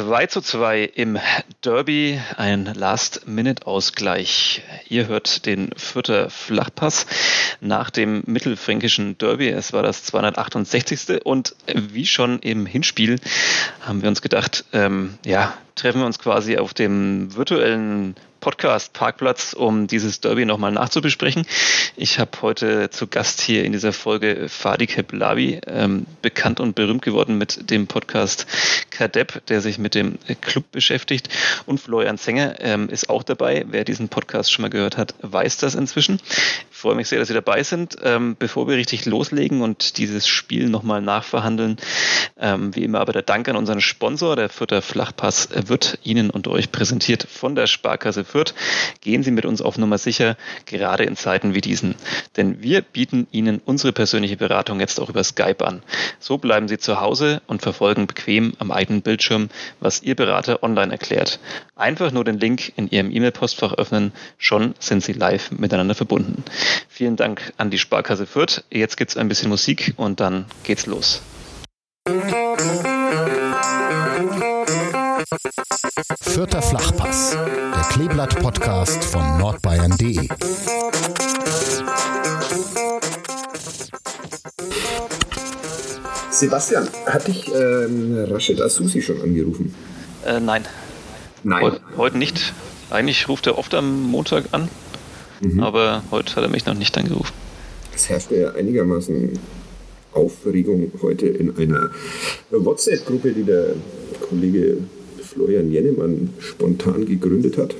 [0.00, 1.18] 2 zu 2 im
[1.62, 4.62] Derby, ein Last-Minute-Ausgleich.
[4.88, 7.04] Ihr hört den Fürther Flachpass
[7.60, 9.50] nach dem mittelfränkischen Derby.
[9.50, 11.26] Es war das 268.
[11.26, 13.16] Und wie schon im Hinspiel
[13.82, 19.86] haben wir uns gedacht, ähm, ja, treffen wir uns quasi auf dem virtuellen Podcast-Parkplatz, um
[19.86, 21.46] dieses Derby nochmal nachzubesprechen.
[21.96, 27.02] Ich habe heute zu Gast hier in dieser Folge Fadi Keblavi, ähm, bekannt und berühmt
[27.02, 28.46] geworden mit dem Podcast
[28.90, 31.28] Kadeb, der sich mit dem Club beschäftigt.
[31.66, 33.64] Und Florian Zenger ähm, ist auch dabei.
[33.68, 36.20] Wer diesen Podcast schon mal gehört hat, weiß das inzwischen.
[36.70, 37.96] Ich freue mich sehr, dass Sie dabei sind.
[38.02, 41.76] Ähm, bevor wir richtig loslegen und dieses Spiel nochmal nachverhandeln,
[42.38, 46.48] ähm, wie immer aber der Dank an unseren Sponsor, der Fürther Flachpass wird Ihnen und
[46.48, 48.54] euch präsentiert von der Sparkasse Fürth.
[49.00, 51.94] Gehen Sie mit uns auf Nummer sicher, gerade in Zeiten wie diesen.
[52.36, 55.82] Denn wir bieten Ihnen unsere persönliche Beratung jetzt auch über Skype an.
[56.18, 59.48] So bleiben Sie zu Hause und verfolgen bequem am eigenen Bildschirm,
[59.80, 61.40] was Ihr Berater online erklärt.
[61.76, 66.44] Einfach nur den Link in Ihrem E-Mail-Postfach öffnen, schon sind Sie live miteinander verbunden.
[66.88, 68.64] Vielen Dank an die Sparkasse Fürth.
[68.70, 71.22] Jetzt gibt es ein bisschen Musik und dann geht's los.
[76.20, 80.28] Vierter Flachpass, der Kleeblatt-Podcast von nordbayern.de.
[86.30, 89.74] Sebastian, hat dich ähm, Rashid Asusi schon angerufen?
[90.26, 90.66] Äh, nein.
[91.42, 91.62] Nein.
[91.62, 92.52] Heu heute nicht.
[92.90, 94.68] Eigentlich ruft er oft am Montag an,
[95.40, 95.62] mhm.
[95.62, 97.32] aber heute hat er mich noch nicht angerufen.
[97.94, 99.38] Es herrschte ja einigermaßen
[100.12, 101.90] Aufregung heute in einer
[102.50, 103.74] WhatsApp-Gruppe, die der
[104.28, 104.78] Kollege
[105.32, 107.74] Florian Jennemann spontan gegründet hat.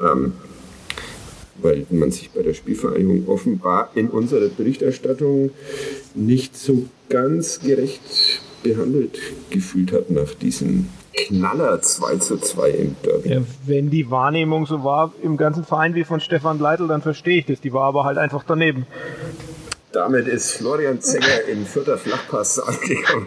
[0.00, 0.32] Ähm,
[1.62, 5.50] weil man sich bei der Spielvereinigung offenbar in unserer Berichterstattung
[6.14, 8.00] nicht so ganz gerecht
[8.62, 9.18] behandelt
[9.50, 13.28] gefühlt hat nach diesem Knaller 2 zu 2 im Derby.
[13.28, 17.38] Ja, wenn die Wahrnehmung so war im ganzen Verein wie von Stefan Leitl, dann verstehe
[17.38, 17.60] ich das.
[17.60, 18.86] Die war aber halt einfach daneben.
[19.92, 23.26] Damit ist Florian Zenger im vierter Flachpass angekommen.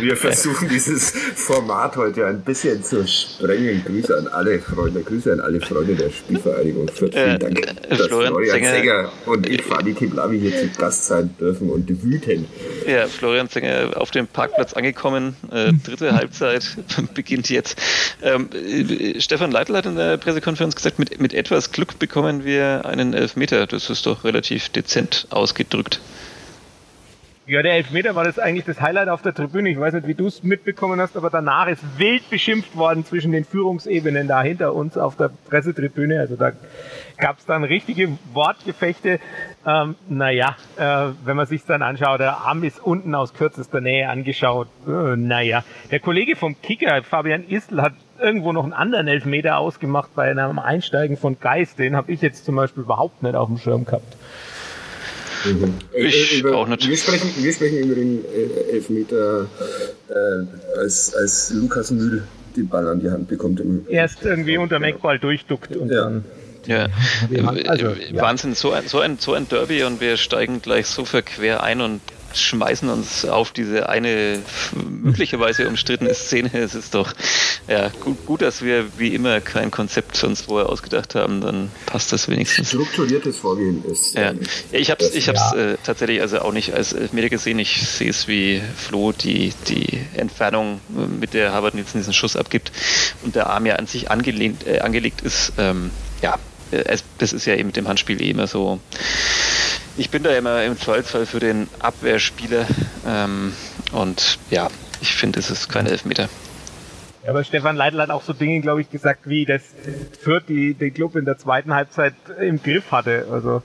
[0.00, 3.84] Wir versuchen dieses Format heute ein bisschen zu sprengen.
[3.86, 7.14] Grüße an alle Freunde, Grüße an alle Freunde der Spielvereinigung Fürth.
[7.14, 11.32] Vielen Dank, dass Florian, Florian Zenger, Zenger, und ich, Fadi Kiblavi, hier zu Gast sein
[11.38, 12.46] dürfen und wüten.
[12.88, 15.36] Ja, Florian Zenger auf dem Parkplatz angekommen.
[15.52, 16.66] Äh, dritte Halbzeit
[17.14, 17.80] beginnt jetzt.
[18.22, 22.84] Ähm, äh, Stefan Leitl hat in der Pressekonferenz gesagt, mit, mit etwas Glück bekommen wir
[22.86, 23.68] einen Elfmeter.
[23.68, 26.00] Das ist doch relativ dezent aus ausgedrückt.
[27.46, 29.68] Ja, der Elfmeter war das eigentlich das Highlight auf der Tribüne.
[29.68, 33.32] Ich weiß nicht, wie du es mitbekommen hast, aber danach ist wild beschimpft worden zwischen
[33.32, 36.20] den Führungsebenen da hinter uns auf der Pressetribüne.
[36.20, 36.52] Also da
[37.18, 39.20] gab es dann richtige Wortgefechte.
[39.66, 44.08] Ähm, naja, äh, wenn man sich dann anschaut, der Arm ist unten aus kürzester Nähe
[44.08, 44.68] angeschaut.
[44.86, 50.14] Äh, naja, der Kollege vom Kicker, Fabian Istl, hat irgendwo noch einen anderen Elfmeter ausgemacht
[50.14, 51.78] bei einem Einsteigen von Geist.
[51.78, 54.16] Den habe ich jetzt zum Beispiel überhaupt nicht auf dem Schirm gehabt.
[55.44, 55.74] Mhm.
[55.92, 56.88] Ich über, auch nicht.
[56.88, 59.46] Wir sprechen, wir sprechen über den äh, Elfmeter,
[60.08, 62.22] äh, als, als Lukas Mühl
[62.56, 63.60] den Ball an die Hand bekommt.
[63.60, 66.02] Im, Erst irgendwie unter dem Eckball durchduckt und ja.
[66.02, 66.24] dann.
[66.66, 66.88] Ja,
[67.66, 71.62] also, Wahnsinn, so ein, so, ein, so ein Derby und wir steigen gleich so verquer
[71.62, 72.00] ein und
[72.40, 74.40] schmeißen uns auf diese eine
[74.74, 76.50] möglicherweise umstrittene Szene.
[76.52, 77.12] Es ist doch
[77.66, 82.12] ja, gut, gut, dass wir wie immer kein Konzept uns vorher ausgedacht haben, dann passt
[82.12, 82.68] das wenigstens.
[82.68, 84.14] Strukturiertes Vorgehen ist.
[84.14, 84.30] Ja.
[84.30, 84.40] Ähm,
[84.70, 85.72] ich habe es ich hab's, ja.
[85.72, 87.58] äh, tatsächlich also auch nicht als Elfmeter gesehen.
[87.58, 92.36] Ich sehe es wie Flo, die, die Entfernung, äh, mit der Harvard Nielsen diesen Schuss
[92.36, 92.70] abgibt
[93.22, 95.52] und der Arm ja an sich angelehnt, äh, angelegt ist.
[95.56, 95.90] Ähm,
[96.20, 96.53] ja, äh,
[96.86, 98.80] es, das ist ja eben mit dem Handspiel eh immer so
[99.96, 102.66] ich bin da immer im Zweifelsfall für den Abwehrspieler
[103.06, 103.52] ähm,
[103.92, 104.68] und ja,
[105.00, 106.28] ich finde, es ist kein Elfmeter.
[107.22, 109.62] Ja, aber Stefan Leitl hat auch so Dinge, glaube ich, gesagt, wie das
[110.20, 113.26] Fürth die den Club in der zweiten Halbzeit im Griff hatte.
[113.30, 113.62] Also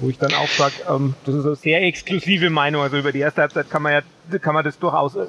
[0.00, 2.82] wo ich dann auch sage, ähm, das ist eine sehr exklusive Meinung.
[2.82, 4.00] Also über die erste Halbzeit kann man ja
[4.38, 5.26] kann man das durchaus äh,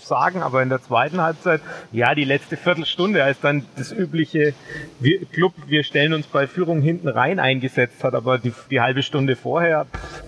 [0.00, 1.60] sagen, aber in der zweiten Halbzeit,
[1.92, 4.54] ja, die letzte Viertelstunde, als dann das übliche
[5.00, 9.02] wir, Club, wir stellen uns bei Führung hinten rein eingesetzt hat, aber die, die halbe
[9.02, 10.22] Stunde vorher, pff,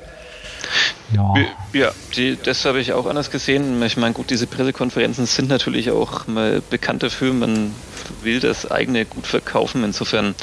[1.12, 1.35] ja,
[1.73, 3.83] ja die, das habe ich auch anders gesehen.
[3.83, 7.33] Ich meine, gut, diese Pressekonferenzen sind natürlich auch mal bekannt dafür.
[7.33, 7.75] Man
[8.23, 9.85] will das eigene gut verkaufen.
[9.85, 10.35] Insofern,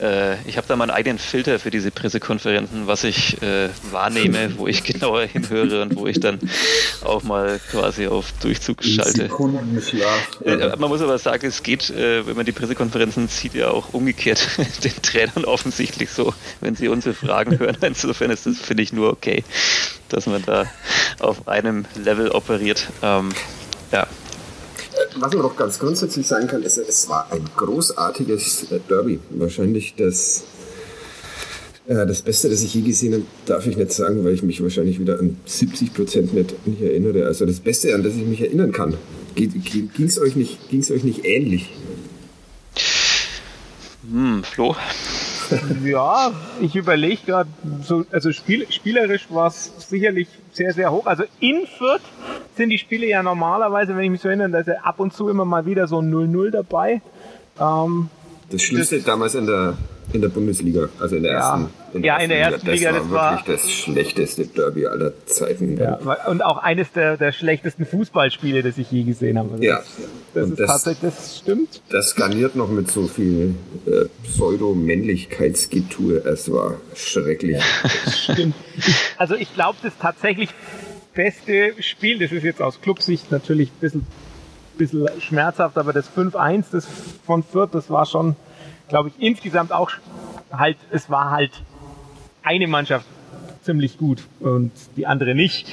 [0.00, 4.66] äh, ich habe da meinen eigenen Filter für diese Pressekonferenzen, was ich äh, wahrnehme, wo
[4.66, 6.38] ich genauer hinhöre und wo ich dann
[7.04, 9.28] auch mal quasi auf Durchzug schalte.
[10.44, 13.92] Äh, man muss aber sagen, es geht, äh, wenn man die Pressekonferenzen sieht, ja auch
[13.92, 14.46] umgekehrt
[14.84, 17.76] den Trainern offensichtlich so, wenn sie unsere Fragen hören.
[17.80, 19.44] Insofern ist das, finde ich, nur okay
[20.08, 20.66] dass man da
[21.20, 22.88] auf einem Level operiert.
[23.02, 23.30] Ähm,
[23.92, 24.06] ja.
[25.16, 29.20] was man doch ganz grundsätzlich sagen kann, ist, es war ein großartiges Derby.
[29.30, 30.44] Wahrscheinlich das,
[31.86, 34.62] äh, das Beste, das ich je gesehen habe, darf ich nicht sagen, weil ich mich
[34.62, 37.26] wahrscheinlich wieder an 70 Prozent nicht, nicht erinnere.
[37.26, 38.96] Also das Beste, an das ich mich erinnern kann.
[39.34, 41.70] Ging es euch, nicht, euch nicht ähnlich?
[44.10, 44.74] Hm, Flo?
[45.84, 47.50] Ja, ich überlege gerade,
[47.82, 51.06] so, also spiel, spielerisch war es sicherlich sehr, sehr hoch.
[51.06, 52.02] Also in Fürth
[52.56, 55.12] sind die Spiele ja normalerweise, wenn ich mich so erinnere, da ist ja ab und
[55.12, 57.02] zu immer mal wieder so ein 0-0 dabei.
[57.58, 58.08] Ähm,
[58.50, 59.76] das Schlimmste damals in der
[60.12, 61.68] in der Bundesliga, also in der ja, ersten.
[61.92, 62.92] In ja, in der ersten Liga.
[62.92, 65.76] Das, war wirklich das schlechteste Derby aller Zeiten.
[65.78, 69.52] Ja, und auch eines der, der schlechtesten Fußballspiele, das ich je gesehen habe.
[69.52, 69.86] Also ja, das,
[70.34, 71.82] das ist das, tatsächlich, das stimmt.
[71.90, 73.54] Das garniert noch mit so viel
[73.86, 76.18] äh, Pseudo-Männlichkeitsgetue.
[76.24, 77.58] Es war schrecklich.
[77.58, 78.54] Ja, stimmt.
[79.16, 80.50] also ich glaube, das tatsächlich
[81.14, 84.06] beste Spiel, das ist jetzt aus Clubsicht natürlich ein bisschen,
[84.78, 86.86] bisschen schmerzhaft, aber das 5-1 das
[87.26, 88.36] von Fürth, das war schon
[88.90, 89.90] glaube ich, insgesamt auch
[90.52, 91.52] halt, es war halt
[92.42, 93.06] eine Mannschaft
[93.62, 95.68] ziemlich gut und die andere nicht,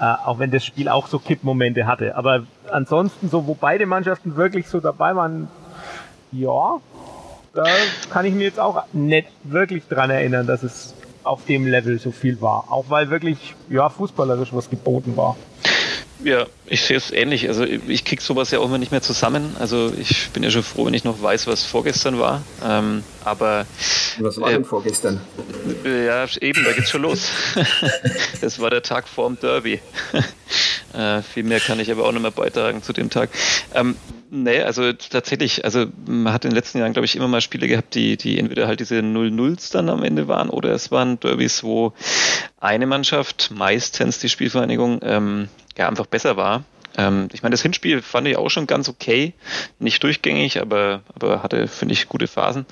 [0.00, 2.16] äh, auch wenn das Spiel auch so Kippmomente hatte.
[2.16, 5.48] Aber ansonsten, so wo beide Mannschaften wirklich so dabei waren,
[6.32, 6.78] ja,
[7.54, 7.64] da
[8.10, 10.94] kann ich mir jetzt auch nicht wirklich dran erinnern, dass es
[11.24, 12.66] auf dem Level so viel war.
[12.70, 15.36] Auch weil wirklich, ja, fußballerisch was geboten war.
[16.22, 17.48] Ja, ich sehe es ähnlich.
[17.48, 19.56] Also ich kriege sowas ja auch immer nicht mehr zusammen.
[19.58, 22.42] Also ich bin ja schon froh, wenn ich noch weiß, was vorgestern war.
[22.64, 23.66] Ähm, aber
[24.18, 25.20] was war äh, denn vorgestern?
[25.84, 27.30] Ja, eben, da geht's schon los.
[28.40, 29.80] das war der Tag vorm Derby.
[30.94, 33.30] äh, viel mehr kann ich aber auch nicht mehr beitragen zu dem Tag.
[33.74, 33.96] Ähm,
[34.32, 37.66] Nee, also tatsächlich, also man hat in den letzten Jahren, glaube ich, immer mal Spiele
[37.66, 41.64] gehabt, die, die entweder halt diese 0-0s dann am Ende waren oder es waren Derbys,
[41.64, 41.92] wo
[42.60, 46.64] eine Mannschaft, meistens die Spielvereinigung, ähm, ja, einfach besser war.
[46.96, 49.32] Ähm, ich meine, das Hinspiel fand ich auch schon ganz okay.
[49.78, 52.66] Nicht durchgängig, aber, aber hatte, finde ich, gute Phasen.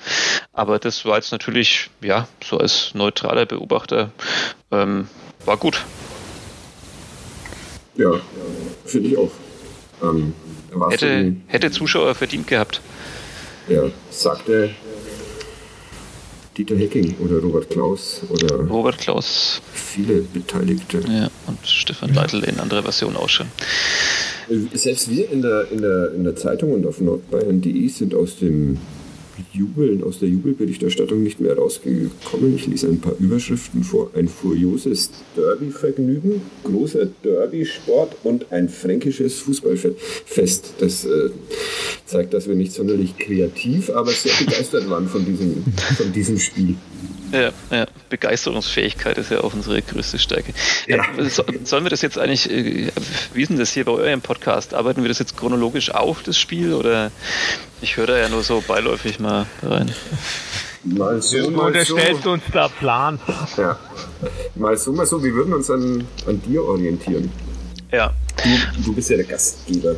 [0.53, 4.11] Aber das war jetzt natürlich, ja, so als neutraler Beobachter,
[4.71, 5.07] ähm,
[5.45, 5.83] war gut.
[7.95, 8.11] Ja,
[8.85, 9.31] finde ich auch.
[10.01, 10.33] Ähm,
[10.89, 12.81] hätte, hätte Zuschauer verdient gehabt.
[13.67, 14.71] Ja, sagte
[16.59, 19.61] Dieter Hecking oder Robert Klaus oder Robert Klaus.
[19.71, 20.99] Viele Beteiligte.
[21.07, 23.47] Ja, und Stefan Leitl in anderer Version auch schon.
[24.73, 28.77] Selbst wir in der, in der, in der Zeitung und auf nordbayern.de sind aus dem
[29.53, 32.55] Jubeln aus der Jubelberichterstattung nicht mehr rausgekommen.
[32.55, 34.11] Ich lese ein paar Überschriften vor.
[34.15, 40.73] Ein furioses Derby-Vergnügen, großer Derby-Sport und ein fränkisches Fußballfest.
[40.79, 41.29] Das äh,
[42.05, 45.63] zeigt, dass wir nicht sonderlich kreativ, aber sehr begeistert waren von diesem,
[45.97, 46.75] von diesem Spiel.
[47.31, 50.53] Ja, ja, Begeisterungsfähigkeit ist ja auch unsere größte Stärke.
[50.87, 51.03] Ja.
[51.29, 52.91] So, sollen wir das jetzt eigentlich, äh,
[53.33, 54.73] wie ist denn das hier bei eurem Podcast?
[54.73, 57.11] Arbeiten wir das jetzt chronologisch auf, das Spiel, oder
[57.81, 59.93] ich höre da ja nur so beiläufig mal rein?
[60.83, 62.31] Mal so, du mal unterstellst so.
[62.31, 63.19] uns da Plan.
[63.57, 63.77] Ja.
[64.55, 67.31] Mal so, mal so, wir würden uns an, an dir orientieren.
[67.91, 68.13] Ja.
[68.43, 69.95] Du, du bist ja der Gastgeber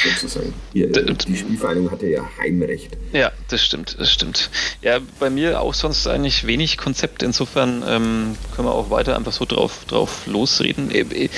[0.00, 0.52] sozusagen.
[0.72, 2.96] Hier, die Spielvereinigung hatte ja Heimrecht.
[3.12, 4.50] Ja, das stimmt, das stimmt.
[4.82, 7.22] Ja, bei mir auch sonst eigentlich wenig Konzept.
[7.22, 10.90] Insofern ähm, können wir auch weiter einfach so drauf, drauf losreden.
[10.90, 11.28] Äh, äh,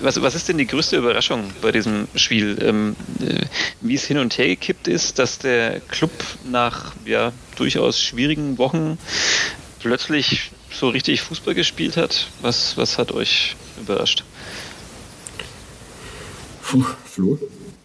[0.00, 2.58] was, was ist denn die größte Überraschung bei diesem Spiel?
[2.62, 3.44] Ähm, äh,
[3.80, 6.12] wie es hin und her gekippt ist, dass der Club
[6.50, 8.98] nach ja, durchaus schwierigen Wochen
[9.80, 12.28] plötzlich so richtig Fußball gespielt hat?
[12.40, 14.24] Was, was hat euch überrascht?
[16.62, 17.38] Puh, Flo?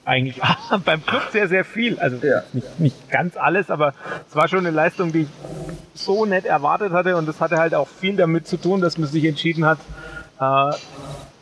[0.07, 0.41] Eigentlich
[0.85, 1.99] beim Club sehr, sehr viel.
[1.99, 2.43] Also ja.
[2.53, 3.93] nicht, nicht ganz alles, aber
[4.29, 5.29] es war schon eine Leistung, die ich
[5.93, 9.07] so nett erwartet hatte und das hatte halt auch viel damit zu tun, dass man
[9.07, 9.79] sich entschieden hat,
[10.39, 10.71] äh,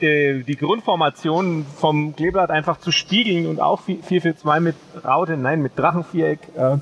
[0.01, 5.77] die, die Grundformation vom Kleeblatt einfach zu spiegeln und auch 4-4-2 mit Raute, nein, mit
[5.77, 6.77] Drachenviereck äh,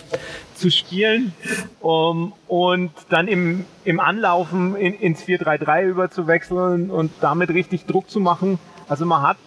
[0.56, 1.34] zu spielen
[1.80, 8.20] um, und dann im, im Anlaufen in, ins 4-3-3 überzuwechseln und damit richtig Druck zu
[8.20, 8.58] machen.
[8.88, 9.38] Also man hat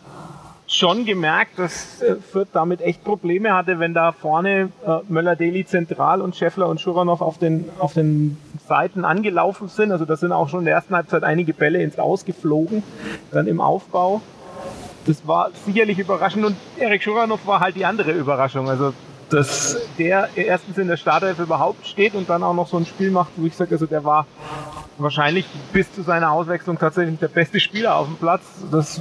[0.66, 6.20] schon gemerkt, dass äh, Fürth damit echt Probleme hatte, wenn da vorne äh, Möller-Deli zentral
[6.20, 9.92] und Scheffler und Schuranov auf den, auf den Seiten angelaufen sind.
[9.92, 12.82] Also da sind auch schon in der ersten Halbzeit einige Bälle ins Ausgeflogen,
[13.30, 14.20] dann im Aufbau.
[15.06, 18.68] Das war sicherlich überraschend und Erik Schuranov war halt die andere Überraschung.
[18.68, 18.92] Also
[19.28, 23.10] dass der erstens in der Startelf überhaupt steht und dann auch noch so ein Spiel
[23.10, 24.26] macht, wo ich sage, also der war
[24.98, 28.42] wahrscheinlich bis zu seiner Auswechslung tatsächlich der beste Spieler auf dem Platz.
[28.70, 29.00] Das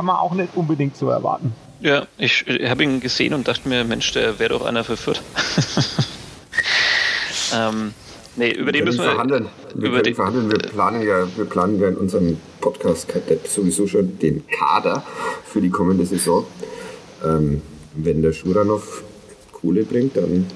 [0.00, 1.52] kann man auch nicht unbedingt so erwarten.
[1.80, 4.96] Ja, ich, ich habe ihn gesehen und dachte mir, Mensch, der wäre doch einer für
[4.96, 5.20] Fürth.
[7.54, 7.92] ähm,
[8.34, 9.50] nee, über den müssen wir verhandeln.
[9.74, 10.50] Wir über den verhandeln.
[10.50, 13.12] Wir planen ja, wir planen ja in unserem Podcast
[13.44, 15.04] sowieso schon den Kader
[15.44, 16.46] für die kommende Saison.
[17.22, 17.60] Ähm,
[17.92, 19.04] wenn der Schuranov
[19.52, 20.46] Kohle bringt, dann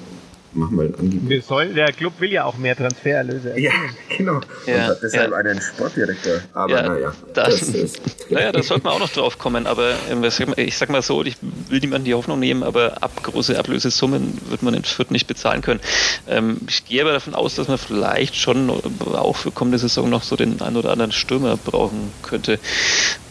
[0.55, 1.29] machen wir ein Angebot.
[1.29, 3.59] Wir sollen, der Club will ja auch mehr Transfererlöse.
[3.59, 3.71] Ja,
[4.17, 4.41] genau.
[4.65, 5.37] Ja, und hat deshalb ja.
[5.37, 6.39] einen Sportdirektor.
[6.53, 8.01] Aber Ja, naja, das- das ist.
[8.29, 10.23] Naja, da sollte man auch noch drauf kommen, aber ähm,
[10.57, 11.37] ich sag mal so, ich
[11.69, 15.61] will niemanden die Hoffnung nehmen, aber ab große Ablösesummen wird man in Fürth nicht bezahlen
[15.61, 15.79] können.
[16.27, 20.23] Ähm, ich gehe aber davon aus, dass man vielleicht schon auch für kommende Saison noch
[20.23, 22.59] so den ein oder anderen Stürmer brauchen könnte.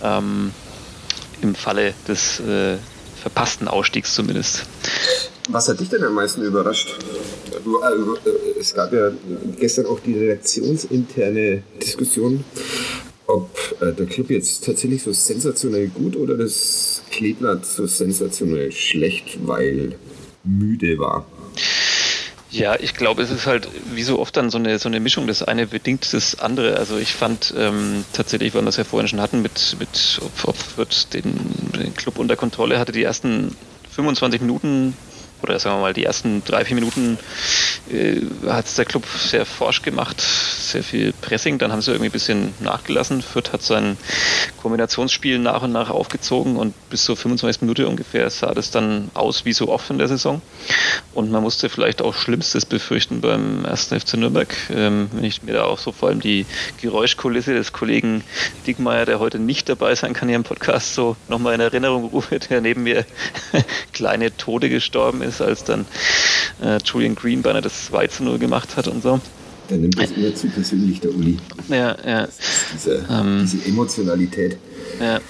[0.02, 0.52] Ähm,
[1.42, 2.76] Im Falle des äh,
[3.20, 4.64] verpassten Ausstiegs zumindest.
[5.50, 6.96] Was hat dich denn am meisten überrascht?
[7.52, 9.10] Äh, äh, Es gab ja
[9.58, 12.44] gestern auch die redaktionsinterne Diskussion,
[13.26, 19.46] ob äh, der Club jetzt tatsächlich so sensationell gut oder das Kleeblatt so sensationell schlecht,
[19.46, 19.96] weil
[20.44, 21.26] müde war.
[22.50, 25.26] Ja, ich glaube, es ist halt wie so oft dann so eine, so eine Mischung.
[25.26, 26.76] Das eine bedingt das andere.
[26.76, 30.48] Also ich fand ähm, tatsächlich, weil wir das ja vorhin schon hatten, mit, mit ob,
[30.48, 31.34] ob Fürth den,
[31.76, 33.56] den Club unter Kontrolle hatte, die ersten
[33.90, 34.96] 25 Minuten
[35.44, 37.18] oder sagen wir mal die ersten drei, vier Minuten
[37.92, 42.08] äh, hat es der Club sehr forsch gemacht, sehr viel Pressing, dann haben sie irgendwie
[42.08, 43.22] ein bisschen nachgelassen.
[43.22, 43.96] Fürth hat sein
[44.60, 47.62] Kombinationsspiel nach und nach aufgezogen und bis zur 25.
[47.62, 50.40] Minute ungefähr sah das dann aus wie so oft in der Saison.
[51.12, 53.88] Und man musste vielleicht auch Schlimmstes befürchten beim 1.
[53.88, 56.46] FC Nürnberg, ähm, wenn ich mir da auch so vor allem die
[56.80, 58.24] Geräuschkulisse des Kollegen
[58.66, 62.38] Dickmeier, der heute nicht dabei sein kann hier im Podcast, so nochmal in Erinnerung rufe,
[62.38, 63.04] der neben mir
[63.92, 65.86] kleine Tode gestorben ist, als dann
[66.62, 69.20] äh, Julian Green beinahe das 2 zu 0 gemacht hat und so.
[69.70, 71.38] Der nimmt das immer zu persönlich, der Uli.
[71.68, 72.28] Ja, ja.
[72.74, 73.40] Diese, Ähm.
[73.50, 74.58] diese Emotionalität.
[75.00, 75.20] Ja.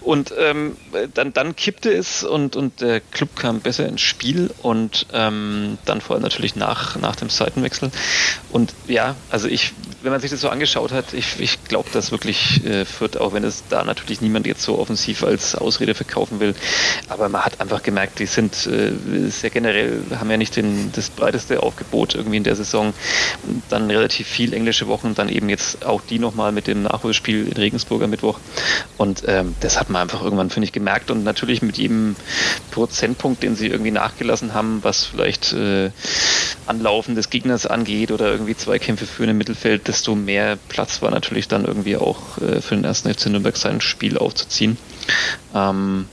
[0.00, 0.76] Und ähm,
[1.14, 6.00] dann, dann kippte es und, und der Club kam besser ins Spiel und ähm, dann
[6.00, 7.90] vor allem natürlich nach, nach dem Seitenwechsel.
[8.50, 12.10] Und ja, also ich, wenn man sich das so angeschaut hat, ich, ich glaube, dass
[12.10, 16.40] wirklich äh, Fürth, auch wenn es da natürlich niemand jetzt so offensiv als Ausrede verkaufen
[16.40, 16.54] will,
[17.08, 18.92] aber man hat einfach gemerkt, die sind äh,
[19.30, 22.92] sehr generell, haben ja nicht den, das breiteste Aufgebot irgendwie in der Saison.
[23.68, 27.52] Dann relativ viel englische Wochen, dann eben jetzt auch die nochmal mit dem Nachholspiel in
[27.52, 28.38] Regensburg am Mittwoch.
[28.96, 31.10] Und ähm, das hat man einfach irgendwann, finde ich, gemerkt.
[31.10, 32.16] Und natürlich mit jedem
[32.70, 35.90] Prozentpunkt, den sie irgendwie nachgelassen haben, was vielleicht äh,
[36.66, 41.48] Anlaufen des Gegners angeht oder irgendwie Zweikämpfe für im Mittelfeld, desto mehr Platz war natürlich
[41.48, 44.76] dann irgendwie auch äh, für den ersten FC Nürnberg sein Spiel aufzuziehen.
[45.54, 46.06] Ähm,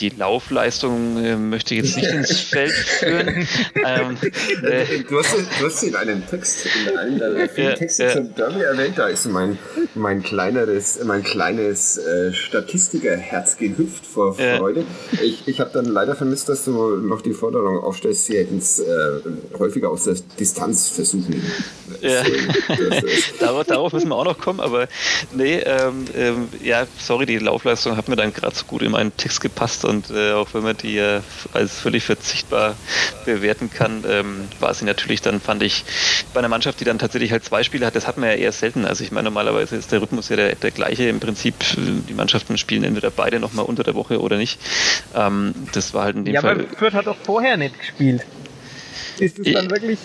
[0.00, 3.28] die Laufleistung äh, möchte ich jetzt nicht ins Feld führen.
[3.74, 4.16] ähm,
[4.62, 8.12] äh, Du hast, du hast in einem Text, in einem deiner vielen Ja, Texte ja.
[8.12, 9.58] zum Derby erwähnt, da ist mein,
[9.94, 14.58] mein kleineres, mein kleines äh, Statistikerherz gehüpft vor Ja.
[14.58, 14.84] Freude.
[15.22, 18.78] Ich, ich habe dann leider vermisst, dass du noch die Forderung aufstellst, sie hätten es
[18.78, 18.84] äh,
[19.58, 21.42] häufiger aus der Distanz versuchen.
[22.00, 22.22] Ja.
[23.40, 24.86] Darauf, darauf müssen wir auch noch kommen, aber
[25.34, 29.16] nee, ähm, ähm, ja, sorry, die Laufleistung hat mir dann gerade so gut in meinen
[29.16, 31.20] Text gepasst und äh, auch wenn man die äh,
[31.52, 32.76] als völlig verzichtbar
[33.26, 35.84] bewerten kann, ähm, war sie natürlich dann, fand ich,
[36.32, 38.52] bei einer Mannschaft, die dann tatsächlich halt zwei Spiele hat, das hat man ja eher
[38.52, 38.84] selten.
[38.84, 41.54] Also ich meine, normalerweise ist der Rhythmus ja der, der gleiche im Prinzip.
[41.76, 44.60] Die Mannschaften spielen entweder beide nochmal unter der Woche oder nicht.
[45.14, 46.52] Ähm, das war halt in dem Ja, Fall.
[46.66, 48.24] aber Fürth hat doch vorher nicht gespielt.
[49.18, 49.98] Ist es dann wirklich,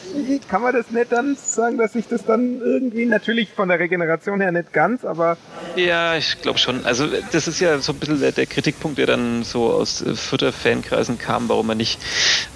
[0.50, 4.42] kann man das nicht dann sagen, dass sich das dann irgendwie, natürlich von der Regeneration
[4.42, 5.38] her nicht ganz, aber
[5.76, 6.86] Ja, ich glaube schon.
[6.86, 10.16] Also das ist ja so ein bisschen der, der Kritikpunkt, der dann so aus äh,
[10.16, 12.00] Fürther Fankreisen kam, warum man nicht,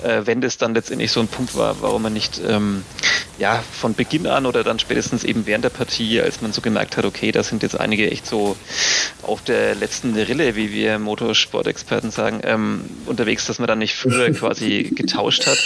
[0.03, 2.83] äh, wenn das dann letztendlich so ein Punkt war, warum man nicht ähm,
[3.39, 6.97] ja von Beginn an oder dann spätestens eben während der Partie, als man so gemerkt
[6.97, 8.55] hat, okay, da sind jetzt einige echt so
[9.23, 14.31] auf der letzten Rille, wie wir Motorsportexperten sagen, ähm, unterwegs, dass man dann nicht früher
[14.33, 15.57] quasi getauscht hat.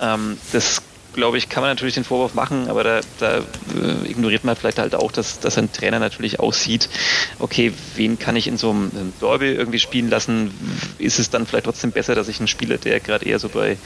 [0.00, 4.44] Ähm, das glaube ich, kann man natürlich den Vorwurf machen, aber da, da äh, ignoriert
[4.44, 6.88] man vielleicht halt auch, dass, dass ein Trainer natürlich auch sieht,
[7.38, 10.52] okay, wen kann ich in so einem Derby irgendwie spielen lassen?
[10.98, 13.76] Ist es dann vielleicht trotzdem besser, dass ich einen Spieler, der gerade eher so bei,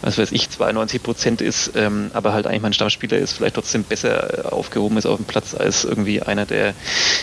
[0.00, 3.84] was weiß ich, 92 Prozent ist, ähm, aber halt eigentlich mein Stammspieler ist, vielleicht trotzdem
[3.84, 6.68] besser aufgehoben ist auf dem Platz als irgendwie einer, der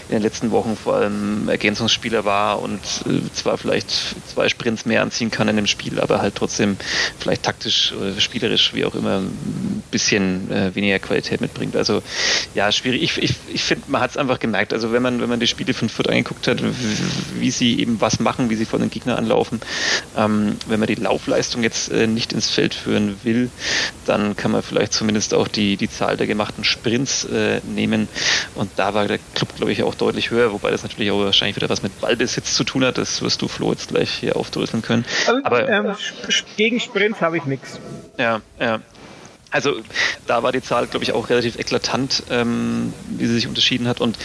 [0.09, 3.91] in den letzten Wochen vor allem Ergänzungsspieler war und äh, zwar vielleicht
[4.27, 6.77] zwei Sprints mehr anziehen kann in dem Spiel, aber halt trotzdem
[7.17, 9.21] vielleicht taktisch oder spielerisch, wie auch immer,
[9.91, 11.75] bisschen äh, weniger Qualität mitbringt.
[11.75, 12.01] Also
[12.53, 13.01] ja, schwierig.
[13.01, 14.73] Ich, ich, ich finde, man hat es einfach gemerkt.
[14.73, 16.61] Also wenn man, wenn man die Spiele von Fürth angeguckt hat,
[17.39, 19.61] wie, sie eben was machen, wie sie vor den Gegner anlaufen,
[20.15, 23.49] ähm, wenn man die Laufleistung jetzt äh, nicht ins Feld führen will,
[24.05, 28.07] dann kann man vielleicht zumindest auch die, die Zahl der gemachten Sprints äh, nehmen.
[28.55, 31.55] Und da war der Club, glaube ich, auch deutlich höher, wobei das natürlich auch wahrscheinlich
[31.55, 32.97] wieder was mit Ballbesitz zu tun hat.
[32.97, 35.05] Das wirst du, Flo, jetzt gleich hier aufdröseln können.
[35.27, 35.95] also, Aber ähm,
[36.57, 37.79] gegen Sprints habe ich nichts.
[38.17, 38.79] ja, ja.
[39.51, 39.81] Also
[40.27, 43.99] da war die Zahl, glaube ich, auch relativ eklatant, ähm, wie sie sich unterschieden hat.
[43.99, 44.17] Und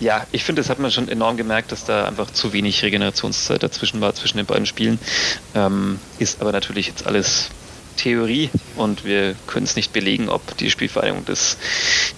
[0.00, 3.62] ja, ich finde, das hat man schon enorm gemerkt, dass da einfach zu wenig Regenerationszeit
[3.62, 4.98] dazwischen war, zwischen den beiden Spielen.
[5.54, 7.48] Ähm, ist aber natürlich jetzt alles
[7.96, 11.58] Theorie und wir können es nicht belegen, ob die Spielvereinigung das,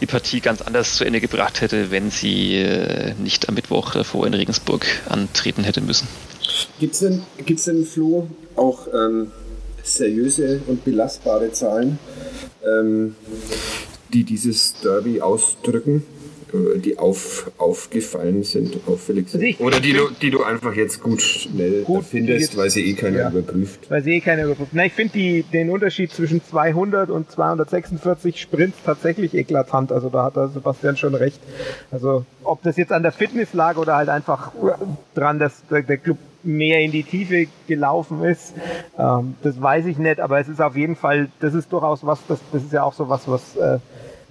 [0.00, 4.26] die Partie ganz anders zu Ende gebracht hätte, wenn sie äh, nicht am Mittwoch davor
[4.26, 6.06] in Regensburg antreten hätte müssen.
[6.78, 9.32] Gibt es denn, gibt's denn, Flo, auch ähm,
[9.82, 11.98] seriöse und belastbare Zahlen,
[12.64, 13.16] ähm,
[14.12, 16.04] die dieses Derby ausdrücken?
[16.52, 19.42] Äh, die auf, aufgefallen sind, auffällig sind.
[19.42, 22.94] Also Oder die du, die du einfach jetzt gut schnell gut findest, weil sie eh
[22.94, 23.90] keiner ja, überprüft.
[23.90, 24.72] Weil sie eh keiner überprüft.
[24.72, 29.92] Na, ich finde den Unterschied zwischen 200 und 246 Sprints tatsächlich eklatant.
[29.92, 31.40] Also da hat der Sebastian schon recht.
[31.90, 34.52] Also ob das jetzt an der Fitness lag oder halt einfach
[35.14, 38.52] dran, dass der, der Club mehr in die Tiefe gelaufen ist.
[38.98, 42.18] Ähm, das weiß ich nicht, aber es ist auf jeden Fall, das ist durchaus was,
[42.28, 43.78] das, das ist ja auch so was, was äh,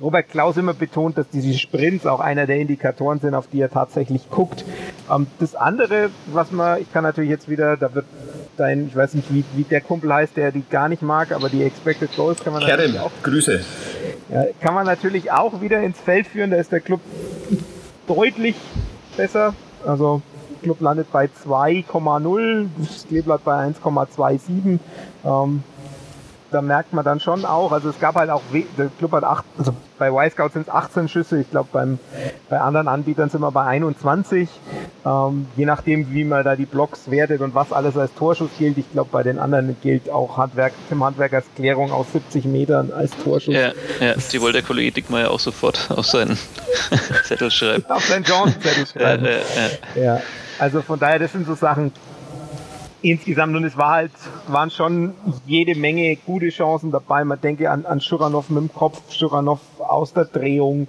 [0.02, 3.70] Robert Klaus immer betont, dass diese Sprints auch einer der Indikatoren sind, auf die er
[3.70, 4.66] tatsächlich guckt.
[5.12, 8.06] Ähm, das andere, was man, ich kann natürlich jetzt wieder, da wird
[8.58, 11.50] dein, ich weiß nicht, wie, wie der Kumpel heißt, der die gar nicht mag, aber
[11.50, 13.12] die Expected Goals kann man Kerem, natürlich auch.
[13.24, 13.62] Grüße.
[14.34, 16.52] Ja, kann man natürlich auch wieder ins Feld führen.
[16.52, 17.02] Da ist der Club
[18.08, 18.56] deutlich
[19.18, 19.54] besser.
[19.86, 20.22] Also
[20.62, 24.80] Club landet bei 2,0, das Kleeblatt bei 1,27.
[25.24, 25.64] Ähm,
[26.52, 28.42] da merkt man dann schon auch, also es gab halt auch,
[28.78, 32.00] der Club hat acht, also bei Y-Scout sind es 18 Schüsse, ich glaube beim
[32.50, 34.50] bei anderen Anbietern sind wir bei 21.
[35.06, 38.78] Ähm, je nachdem, wie man da die Blocks wertet und was alles als Torschuss gilt.
[38.78, 43.12] Ich glaube, bei den anderen gilt auch Handwerk, Tim Handwerkers Klärung aus 70 Metern als
[43.24, 43.54] Torschuss.
[43.54, 46.38] Ja, ja die wollte der Kollege Dickmeyer auch sofort auf seinen
[47.24, 47.86] Zettel schreiben.
[47.90, 49.26] auf seinen Johnson-Zettel schreiben.
[49.26, 49.38] Ja, ja,
[49.96, 50.16] ja.
[50.16, 50.22] ja,
[50.60, 51.92] also von daher, das sind so Sachen,
[53.02, 54.12] insgesamt und es war halt,
[54.48, 55.14] waren schon
[55.46, 57.24] jede Menge gute Chancen dabei.
[57.24, 60.88] Man denke an, an Schuranov mit dem Kopf, Schuranov aus der Drehung,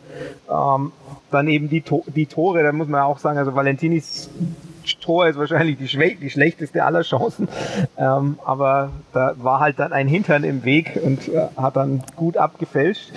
[0.50, 0.92] ähm,
[1.30, 4.30] dann eben die, to die Tore, da muss man auch sagen, also Valentinis
[5.00, 7.48] Tor ist wahrscheinlich die, die schlechteste aller Chancen,
[7.96, 12.36] ähm, aber da war halt dann ein Hintern im Weg und äh, hat dann gut
[12.36, 13.12] abgefälscht.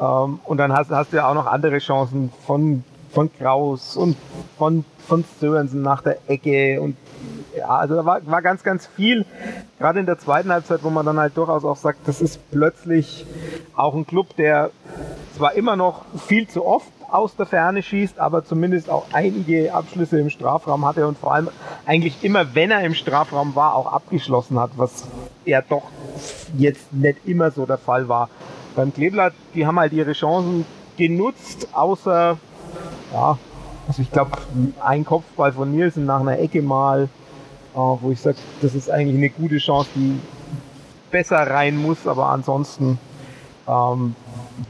[0.00, 4.16] Ähm, und dann hast, hast du ja auch noch andere Chancen von, von Kraus und
[4.58, 6.96] von, von Sörensen nach der Ecke und
[7.56, 9.24] ja, also da war, war ganz, ganz viel,
[9.78, 13.26] gerade in der zweiten Halbzeit, wo man dann halt durchaus auch sagt, das ist plötzlich
[13.74, 14.70] auch ein Club, der
[15.36, 20.18] zwar immer noch viel zu oft aus der Ferne schießt, aber zumindest auch einige Abschlüsse
[20.18, 21.50] im Strafraum hatte und vor allem
[21.84, 25.06] eigentlich immer, wenn er im Strafraum war, auch abgeschlossen hat, was
[25.44, 25.84] ja doch
[26.56, 28.30] jetzt nicht immer so der Fall war.
[28.74, 30.64] Beim Kleeblatt, die haben halt ihre Chancen
[30.96, 32.38] genutzt, außer,
[33.12, 33.38] ja,
[33.86, 34.38] also ich glaube,
[34.82, 37.10] ein Kopfball von Nielsen nach einer Ecke mal,
[37.74, 40.20] wo ich sage, das ist eigentlich eine gute Chance, die
[41.10, 42.98] besser rein muss, aber ansonsten
[43.68, 44.14] ähm,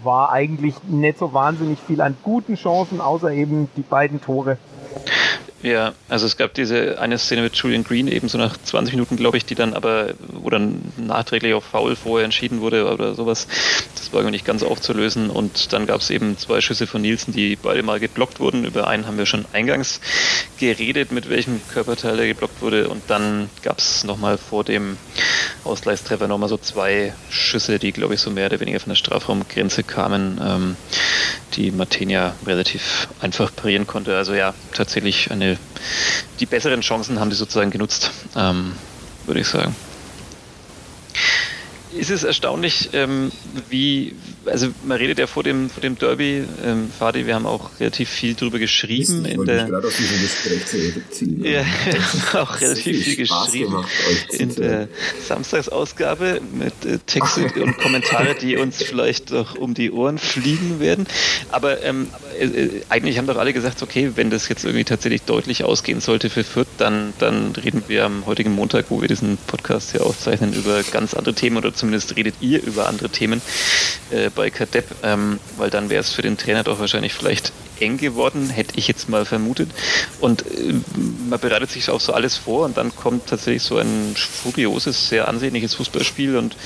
[0.02, 4.58] war eigentlich nicht so wahnsinnig viel an guten Chancen, außer eben die beiden Tore.
[5.62, 9.16] Ja, also es gab diese eine Szene mit Julian Green eben so nach 20 Minuten,
[9.16, 13.46] glaube ich, die dann aber, wo dann nachträglich auf Foul vorher entschieden wurde oder sowas.
[13.94, 15.30] Das war irgendwie nicht ganz aufzulösen.
[15.30, 18.64] Und dann gab es eben zwei Schüsse von Nielsen, die beide mal geblockt wurden.
[18.64, 20.00] Über einen haben wir schon eingangs
[20.58, 22.88] geredet, mit welchem Körperteil er geblockt wurde.
[22.88, 24.96] Und dann gab es nochmal vor dem
[25.62, 29.84] Ausgleichstreffer nochmal so zwei Schüsse, die, glaube ich, so mehr oder weniger von der Strafraumgrenze
[29.84, 30.76] kamen, ähm,
[31.54, 34.16] die Martenia relativ einfach parieren konnte.
[34.16, 35.51] Also ja, tatsächlich eine
[36.40, 38.72] die besseren Chancen haben die sozusagen genutzt, ähm,
[39.26, 39.74] würde ich sagen.
[41.92, 43.30] Ist es erstaunlich, ähm,
[43.68, 47.70] wie, also man redet ja vor dem, vor dem Derby, ähm, Fadi, wir haben auch
[47.80, 49.24] relativ viel drüber geschrieben.
[49.24, 50.66] Ich in der, gerade aus diesem Gespräch
[51.10, 51.64] zu Ja,
[52.40, 53.88] auch relativ viel geschrieben gemacht,
[54.30, 54.88] in der
[55.26, 61.06] Samstagsausgabe mit äh, Texte und Kommentare, die uns vielleicht doch um die Ohren fliegen werden.
[61.50, 65.22] Aber ähm, äh, äh, eigentlich haben doch alle gesagt, okay, wenn das jetzt irgendwie tatsächlich
[65.22, 69.38] deutlich ausgehen sollte für Fürth, dann, dann reden wir am heutigen Montag, wo wir diesen
[69.46, 73.40] Podcast hier aufzeichnen, über ganz andere Themen oder zumindest redet ihr über andere Themen
[74.10, 77.98] äh, bei Kadepp, ähm, weil dann wäre es für den Trainer doch wahrscheinlich vielleicht eng
[77.98, 79.70] geworden, hätte ich jetzt mal vermutet.
[80.20, 80.74] Und äh,
[81.28, 85.28] man bereitet sich auf so alles vor und dann kommt tatsächlich so ein furioses, sehr
[85.28, 86.56] ansehnliches Fußballspiel und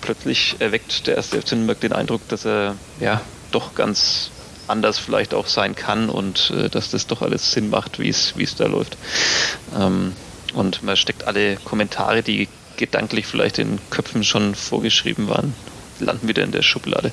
[0.00, 3.20] plötzlich erweckt der erste FC Nürnberg den Eindruck, dass er ja
[3.50, 4.30] doch ganz
[4.68, 8.54] anders vielleicht auch sein kann und äh, dass das doch alles Sinn macht, wie es
[8.56, 8.96] da läuft.
[9.78, 10.14] Ähm,
[10.54, 15.54] und man steckt alle Kommentare, die gedanklich vielleicht in Köpfen schon vorgeschrieben waren,
[16.02, 17.12] landen wieder in der Schublade.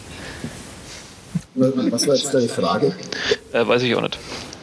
[1.56, 2.94] Was war jetzt deine Frage?
[3.52, 4.18] Äh, weiß ich auch nicht.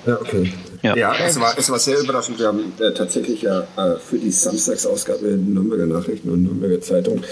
[0.06, 0.52] Ja, okay.
[0.82, 2.38] Ja, ja es, war, es war sehr überraschend.
[2.38, 7.22] Wir haben äh, tatsächlich ja äh, für die Samstagsausgabe Nürnberger Nachrichten und Nürnberger Zeitung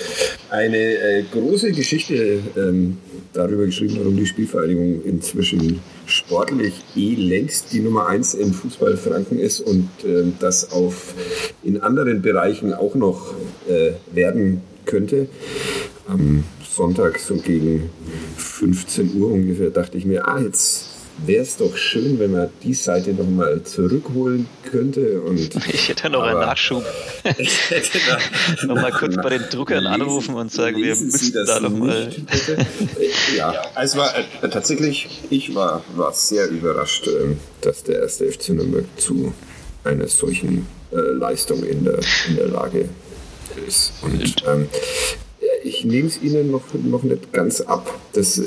[0.50, 2.98] eine äh, große Geschichte ähm,
[3.32, 9.38] darüber geschrieben, warum die Spielvereinigung inzwischen sportlich eh längst die Nummer eins im Fußball Franken
[9.38, 11.14] ist und äh, das auf
[11.62, 13.34] in anderen Bereichen auch noch
[13.68, 15.28] äh, werden könnte.
[16.08, 17.90] Am Sonntag so gegen
[18.36, 20.88] 15 Uhr ungefähr dachte ich mir, ah, jetzt
[21.24, 25.20] wäre es doch schön, wenn man die Seite nochmal zurückholen könnte.
[25.20, 26.84] Und, ich hätte noch einen Nachschub.
[27.38, 31.60] ich hätte da, nochmal kurz bei den Druckern lesen, anrufen und sagen, wir müssen da
[31.60, 32.12] nochmal.
[33.36, 38.48] ja, also war äh, tatsächlich, ich war, war sehr überrascht, äh, dass der erste FC
[38.48, 39.32] Nürnberg zu
[39.84, 42.88] einer solchen äh, Leistung in der, in der Lage
[43.64, 43.92] ist.
[44.02, 44.68] Und ähm,
[45.64, 47.98] ich nehme es Ihnen noch, noch nicht ganz ab.
[48.12, 48.42] Das äh,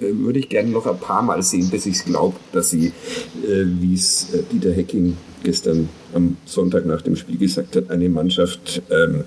[0.00, 3.64] würde ich gerne noch ein paar Mal sehen, bis ich es glaube, dass Sie, äh,
[3.80, 8.82] wie es äh, Dieter Hecking gestern am Sonntag nach dem Spiel gesagt hat, eine Mannschaft
[8.90, 9.24] ähm,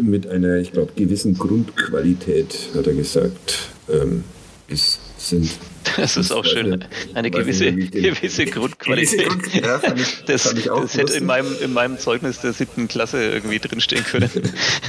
[0.00, 3.58] mit einer, ich glaube, gewissen Grundqualität, hat er gesagt,
[3.90, 4.22] ähm,
[4.68, 5.50] ist, sind
[5.96, 6.84] das ist auch schön.
[7.14, 9.28] Eine gewisse, gewisse Grundqualität.
[9.52, 13.22] ja, fand ich, das, fand das hätte in meinem, in meinem Zeugnis der siebten Klasse
[13.22, 14.30] irgendwie drinstehen können.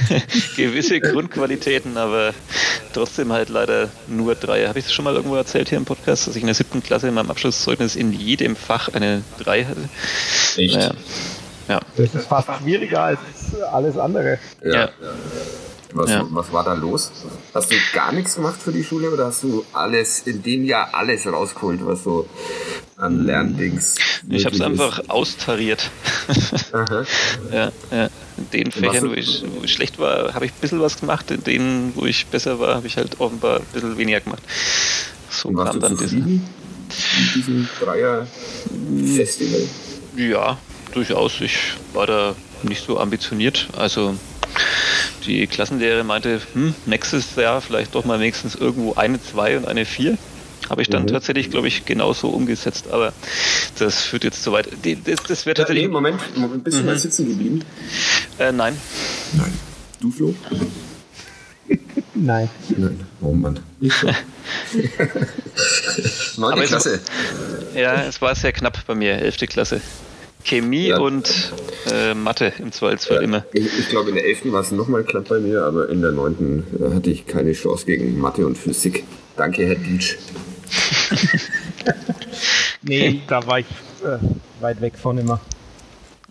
[0.56, 2.34] gewisse Grundqualitäten, aber
[2.92, 4.66] trotzdem halt leider nur drei.
[4.66, 6.82] Habe ich das schon mal irgendwo erzählt hier im Podcast, dass ich in der siebten
[6.82, 9.88] Klasse in meinem Abschlusszeugnis in jedem Fach eine drei hatte?
[10.56, 10.74] Echt?
[10.74, 10.94] Naja.
[11.68, 11.80] Ja.
[11.96, 13.18] Das ist fast schwieriger als
[13.72, 14.38] alles andere.
[14.62, 14.72] ja.
[14.72, 14.90] ja.
[15.94, 16.26] Was, ja.
[16.30, 17.12] was war da los?
[17.54, 20.92] Hast du gar nichts gemacht für die Schule oder hast du alles in dem Jahr
[20.92, 22.28] alles rausgeholt, was so
[22.96, 23.94] an Lerndings?
[24.28, 25.88] Ich habe es einfach austariert.
[27.52, 28.10] ja, ja.
[28.36, 31.30] In den Fächern, wo ich, wo ich schlecht war, habe ich ein bisschen was gemacht.
[31.30, 34.42] In denen, wo ich besser war, habe ich halt offenbar ein bisschen weniger gemacht.
[35.30, 36.44] So Und kam dann zufrieden
[36.88, 39.68] mit diesem Dreier-Festival?
[40.16, 40.58] Ja,
[40.92, 41.40] durchaus.
[41.40, 41.56] Ich
[41.92, 43.68] war da nicht so ambitioniert.
[43.76, 44.16] Also
[45.26, 49.84] die Klassenlehrerin meinte, hm, nächstes Jahr vielleicht doch mal wenigstens irgendwo eine 2 und eine
[49.84, 50.16] 4.
[50.70, 51.08] Habe ich dann mhm.
[51.08, 53.12] tatsächlich, glaube ich, genauso umgesetzt, aber
[53.78, 54.68] das führt jetzt zu weit.
[55.04, 55.82] Das, das wäre tatsächlich.
[55.82, 56.86] Ja, nee, Moment, Moment, bist du mhm.
[56.86, 57.62] mal sitzen geblieben?
[58.38, 58.74] Äh, nein.
[59.34, 59.52] Nein.
[60.00, 60.34] Du, Flo?
[62.14, 62.48] Nein.
[62.76, 63.00] Nein.
[63.20, 63.60] Oh Mann.
[63.80, 64.06] Ich so.
[66.40, 67.00] Neunte Klasse.
[67.74, 69.80] ja, es war sehr knapp bei mir, elfte Klasse.
[70.44, 70.98] Chemie ja.
[70.98, 71.52] und
[71.90, 73.44] äh, Mathe im Zweifelsfall ja, immer.
[73.52, 74.52] Ich, ich glaube, in der 11.
[74.52, 76.64] war es nochmal knapp bei mir, aber in der 9.
[76.80, 79.04] Äh, hatte ich keine Chance gegen Mathe und Physik.
[79.36, 80.16] Danke, Herr Dietsch.
[82.82, 83.66] nee, da war ich
[84.04, 84.18] äh,
[84.60, 85.40] weit weg von immer.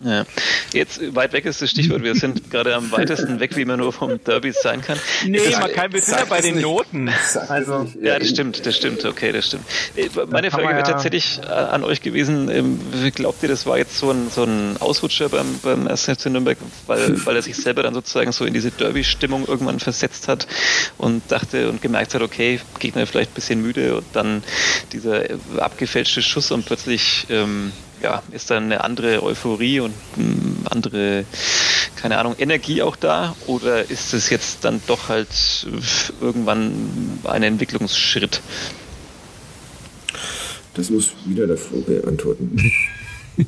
[0.02, 0.24] Ja.
[0.72, 2.02] Jetzt weit weg ist das Stichwort.
[2.02, 4.98] Wir sind gerade am weitesten weg, wie man nur vom Derby sein kann.
[5.26, 7.10] Nee, man kann wir sind ja bei den Noten.
[7.48, 9.04] Also, ja, das stimmt, das stimmt.
[9.04, 9.64] Okay, das stimmt.
[9.96, 12.48] Äh, meine Frage wäre ja tatsächlich äh, an euch gewesen.
[12.50, 12.80] Ähm,
[13.14, 16.04] glaubt ihr, das war jetzt so ein, so ein Ausrutscher beim, beim 1.
[16.04, 20.28] FC Nürnberg, weil, weil er sich selber dann sozusagen so in diese Derby-Stimmung irgendwann versetzt
[20.28, 20.46] hat
[20.98, 24.42] und dachte und gemerkt hat, okay, Gegner vielleicht ein bisschen müde und dann
[24.92, 25.24] dieser
[25.58, 27.72] abgefälschte Schuss und plötzlich ähm,
[28.04, 31.24] ja, ist dann eine andere Euphorie und eine andere,
[31.96, 33.34] keine Ahnung, Energie auch da?
[33.46, 35.66] Oder ist es jetzt dann doch halt
[36.20, 38.42] irgendwann ein Entwicklungsschritt?
[40.74, 42.72] Das muss wieder der Flo beantworten.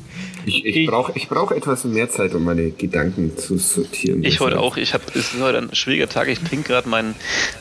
[0.45, 4.23] Ich, ich brauche ich brauch etwas mehr Zeit, um meine Gedanken zu sortieren.
[4.23, 4.77] Ich heute auch.
[4.77, 6.29] Ich hab, es ist heute ein schwieriger Tag.
[6.29, 7.15] Ich trinke gerade meinen,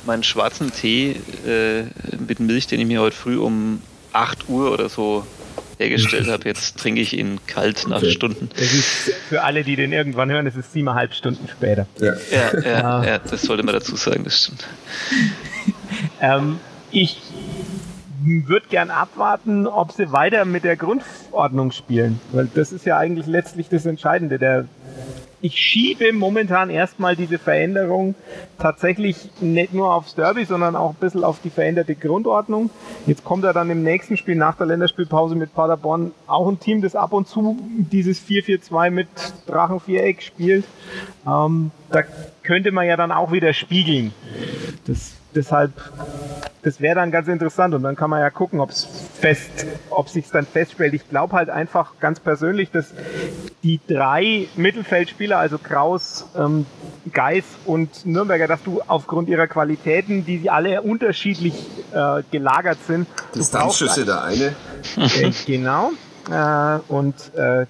[0.07, 1.83] meinen schwarzen Tee äh,
[2.29, 3.81] mit Milch, den ich mir heute früh um
[4.13, 5.27] 8 Uhr oder so
[5.79, 6.45] hergestellt habe.
[6.45, 8.11] Jetzt trinke ich ihn kalt nach okay.
[8.11, 8.49] Stunden.
[8.55, 11.87] Das ist für alle, die den irgendwann hören, es ist siebeneinhalb Stunden später.
[12.01, 14.67] Ja, ja, ja, ja das sollte man dazu sagen, das stimmt.
[16.21, 16.59] ähm,
[16.91, 17.21] ich
[18.25, 23.27] würde gern abwarten, ob sie weiter mit der Grundordnung spielen, weil das ist ja eigentlich
[23.27, 24.39] letztlich das Entscheidende.
[24.39, 24.67] Der
[25.47, 28.17] ich schiebe momentan erstmal diese Veränderung
[28.59, 32.69] tatsächlich nicht nur aufs Derby, sondern auch ein bisschen auf die veränderte Grundordnung.
[33.07, 36.83] Jetzt kommt er dann im nächsten Spiel nach der Länderspielpause mit Paderborn auch ein Team,
[36.83, 39.09] das ab und zu dieses 4-4-2 mit
[39.47, 40.65] Drachenviereck spielt.
[41.25, 42.03] Ähm, da
[42.43, 44.13] könnte man ja dann auch wieder spiegeln.
[44.87, 45.72] Das, deshalb
[46.66, 48.88] das wäre dann ganz interessant und dann kann man ja gucken, ob es
[49.20, 50.94] fest, ob sich dann feststellt.
[50.94, 52.92] Ich glaube halt einfach ganz persönlich, dass
[53.62, 56.66] die drei Mittelfeldspieler, also Kraus, ähm,
[57.12, 61.55] Geis und Nürnberger, dass du aufgrund ihrer Qualitäten, die sie alle unterschiedlich
[61.92, 64.57] äh, gelagert sind, Distanzschüsse der eine.
[64.96, 65.92] Äh, genau.
[66.31, 67.67] Äh, und äh,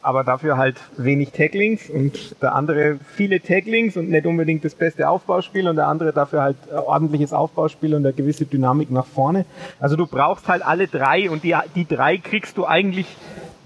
[0.00, 5.08] aber dafür halt wenig Tacklings und der andere viele Tacklings und nicht unbedingt das beste
[5.08, 9.44] Aufbauspiel und der andere dafür halt äh, ordentliches Aufbauspiel und eine gewisse Dynamik nach vorne.
[9.80, 13.06] Also du brauchst halt alle drei und die, die drei kriegst du eigentlich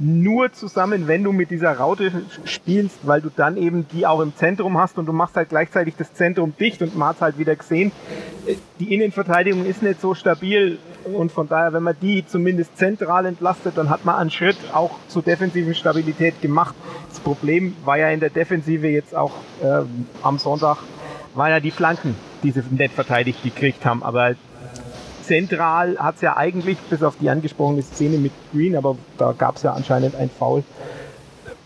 [0.00, 2.10] nur zusammen, wenn du mit dieser Raute
[2.44, 5.94] spielst, weil du dann eben die auch im Zentrum hast und du machst halt gleichzeitig
[5.96, 7.92] das Zentrum dicht und man hat halt wieder gesehen,
[8.78, 13.76] die Innenverteidigung ist nicht so stabil und von daher, wenn man die zumindest zentral entlastet,
[13.76, 16.74] dann hat man einen Schritt auch zur defensiven Stabilität gemacht.
[17.08, 19.32] Das Problem war ja in der Defensive jetzt auch
[19.62, 19.82] äh,
[20.22, 20.78] am Sonntag,
[21.34, 24.34] war ja die Flanken, die sie nicht verteidigt gekriegt haben, aber
[25.30, 29.56] zentral hat es ja eigentlich, bis auf die angesprochene Szene mit Green, aber da gab
[29.56, 30.64] es ja anscheinend ein Foul,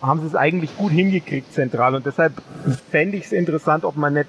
[0.02, 1.94] haben sie es eigentlich gut hingekriegt zentral.
[1.94, 2.34] Und deshalb
[2.90, 4.28] fände ich es interessant, ob man nicht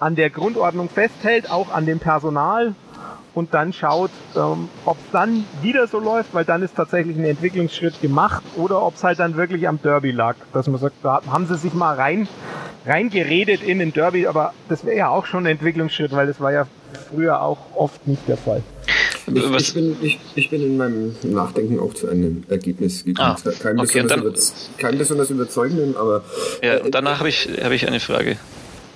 [0.00, 2.74] an der Grundordnung festhält, auch an dem Personal
[3.32, 7.24] und dann schaut, ähm, ob es dann wieder so läuft, weil dann ist tatsächlich ein
[7.24, 11.20] Entwicklungsschritt gemacht oder ob es halt dann wirklich am Derby lag, dass man sagt, da
[11.30, 12.26] haben sie sich mal rein
[12.86, 16.52] reingeredet in den Derby, aber das wäre ja auch schon ein Entwicklungsschritt, weil das war
[16.52, 16.66] ja
[17.10, 18.62] früher auch oft nicht der Fall.
[19.26, 23.36] Ich, ich, bin, ich, ich, bin in meinem Nachdenken auch zu einem Ergebnis gekommen.
[23.42, 26.22] Ah, kein, okay, besonders dann, kein besonders überzeugenden, aber.
[26.62, 28.36] Ja, und danach habe ich, hab ich eine Frage.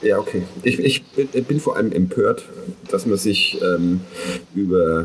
[0.02, 0.42] Ja, okay.
[0.62, 1.02] Ich, ich
[1.46, 2.44] bin vor allem empört,
[2.90, 4.00] dass man sich ähm,
[4.54, 5.04] über, äh,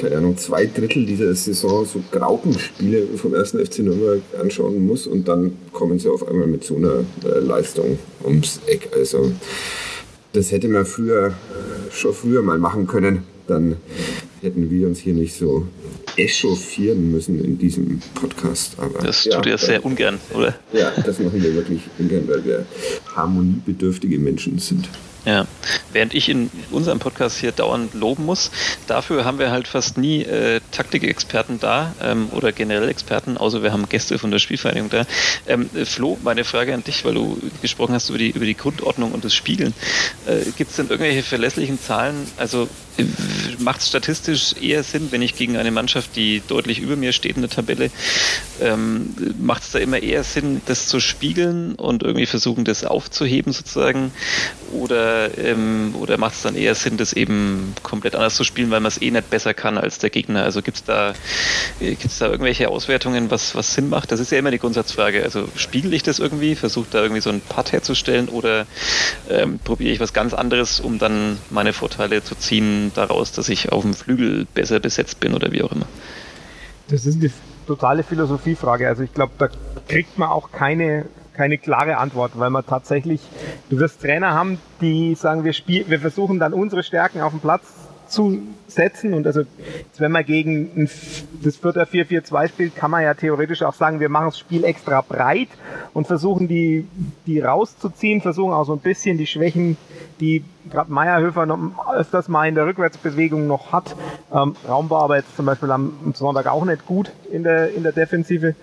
[0.00, 5.28] keine Ahnung, zwei Drittel dieser Saison so Graupenspiele vom ersten FC Nürnberg anschauen muss und
[5.28, 8.90] dann kommen sie auf einmal mit so einer äh, Leistung ums Eck.
[8.96, 9.32] Also,
[10.32, 11.34] das hätte man früher,
[11.90, 13.24] schon früher mal machen können.
[13.46, 13.76] Dann
[14.40, 15.66] hätten wir uns hier nicht so
[16.16, 18.76] echauffieren müssen in diesem Podcast.
[18.78, 20.54] Aber das tut ja, ihr sehr ungern, oder?
[20.72, 22.66] Ja, das machen wir wirklich ungern, weil wir
[23.14, 24.88] harmoniebedürftige Menschen sind.
[25.24, 25.46] Ja,
[25.92, 28.50] während ich in unserem Podcast hier dauernd loben muss,
[28.88, 33.72] dafür haben wir halt fast nie äh, Taktikexperten da ähm, oder generell Experten, außer wir
[33.72, 35.06] haben Gäste von der Spielvereinigung da.
[35.46, 39.12] Ähm, Flo, meine Frage an dich, weil du gesprochen hast über die, über die Grundordnung
[39.12, 39.74] und das Spiegeln.
[40.26, 42.26] Äh, Gibt es denn irgendwelche verlässlichen Zahlen?
[42.36, 42.68] Also
[43.58, 47.36] macht es statistisch eher Sinn, wenn ich gegen eine Mannschaft, die deutlich über mir steht
[47.36, 47.90] in der Tabelle,
[48.60, 53.52] ähm, macht es da immer eher Sinn, das zu spiegeln und irgendwie versuchen, das aufzuheben
[53.52, 54.12] sozusagen?
[54.72, 58.80] Oder, ähm, oder macht es dann eher Sinn, das eben komplett anders zu spielen, weil
[58.80, 60.42] man es eh nicht besser kann als der Gegner?
[60.42, 61.14] Also gibt es da,
[61.80, 64.12] äh, gibt's da irgendwelche Auswertungen, was, was Sinn macht?
[64.12, 65.22] Das ist ja immer die Grundsatzfrage.
[65.22, 68.66] Also spiegel ich das irgendwie, versuche da irgendwie so einen Putt herzustellen oder
[69.30, 73.70] ähm, probiere ich was ganz anderes, um dann meine Vorteile zu ziehen daraus, dass ich
[73.70, 75.86] auf dem Flügel besser besetzt bin oder wie auch immer?
[76.88, 77.30] Das ist eine
[77.66, 78.88] totale Philosophiefrage.
[78.88, 79.48] Also ich glaube, da
[79.88, 83.20] kriegt man auch keine keine klare Antwort, weil man tatsächlich,
[83.70, 87.40] du wirst Trainer haben, die sagen, wir spielen, wir versuchen dann unsere Stärken auf dem
[87.40, 87.81] Platz
[88.12, 89.42] zu setzen und also
[89.98, 90.88] wenn man gegen
[91.42, 95.00] das Vierter 4-4-2 spielt, kann man ja theoretisch auch sagen, wir machen das Spiel extra
[95.00, 95.48] breit
[95.92, 96.86] und versuchen die,
[97.26, 99.76] die rauszuziehen, versuchen auch so ein bisschen die Schwächen,
[100.20, 101.58] die gerade Meierhöfer noch
[101.94, 103.96] öfters mal in der Rückwärtsbewegung noch hat.
[104.32, 107.82] Ähm, Raumbau aber jetzt zum Beispiel am, am Sonntag auch nicht gut in der, in
[107.82, 108.54] der Defensive.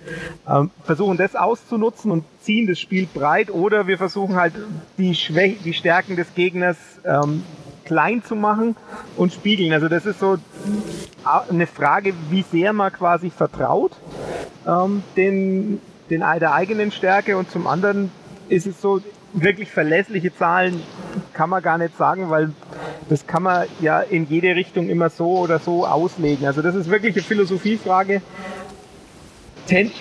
[0.48, 4.54] Ähm, versuchen das auszunutzen und ziehen das Spiel breit oder wir versuchen halt
[4.98, 7.42] die, Schwä die Stärken des Gegners ähm,
[7.90, 8.76] klein zu machen
[9.16, 9.72] und spiegeln.
[9.72, 10.38] Also das ist so
[11.48, 13.90] eine Frage, wie sehr man quasi vertraut
[14.64, 18.12] ähm, den, den, der eigenen Stärke und zum anderen
[18.48, 19.00] ist es so,
[19.32, 20.80] wirklich verlässliche Zahlen
[21.32, 22.52] kann man gar nicht sagen, weil
[23.08, 26.46] das kann man ja in jede Richtung immer so oder so auslegen.
[26.46, 28.22] Also das ist wirklich eine Philosophiefrage.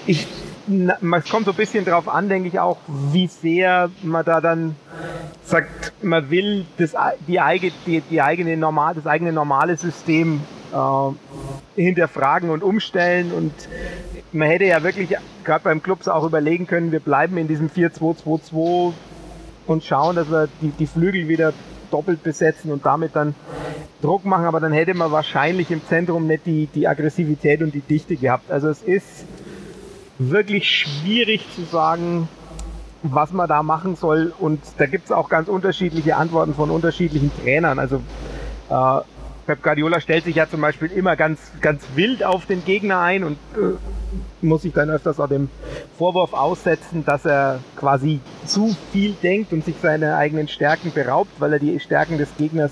[0.06, 0.28] Ich,
[0.70, 2.78] es kommt so ein bisschen drauf an, denke ich auch,
[3.12, 4.76] wie sehr man da dann
[5.44, 6.96] sagt, man will das,
[7.28, 10.42] die, eigene, die, die eigene normal, das eigene normale System
[10.74, 13.54] äh, hinterfragen und umstellen und
[14.32, 18.94] man hätte ja wirklich gerade beim Clubs auch überlegen können, wir bleiben in diesem 4-2-2-2
[19.66, 21.54] und schauen, dass wir die, die Flügel wieder
[21.90, 23.34] doppelt besetzen und damit dann
[24.02, 27.82] Druck machen, aber dann hätte man wahrscheinlich im Zentrum nicht die, die Aggressivität und die
[27.82, 28.52] Dichte gehabt.
[28.52, 29.26] Also es ist
[30.20, 32.28] wirklich schwierig zu sagen,
[33.02, 34.34] was man da machen soll.
[34.38, 37.80] Und da gibt es auch ganz unterschiedliche Antworten von unterschiedlichen Trainern.
[37.80, 38.02] Also
[38.70, 39.02] äh,
[39.46, 43.24] Pep Guardiola stellt sich ja zum Beispiel immer ganz, ganz wild auf den Gegner ein
[43.24, 45.50] und äh, muss sich dann öfters auch dem
[45.98, 51.54] Vorwurf aussetzen, dass er quasi zu viel denkt und sich seine eigenen Stärken beraubt, weil
[51.54, 52.72] er die Stärken des Gegners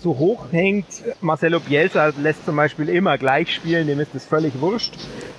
[0.00, 0.86] zu hoch hängt.
[1.20, 4.94] Marcelo Bielsa lässt zum Beispiel immer gleich spielen, dem ist es völlig wurscht.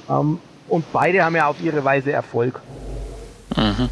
[0.10, 2.62] Ähm, und beide haben ja auf ihre Weise Erfolg.
[3.56, 3.90] Mhm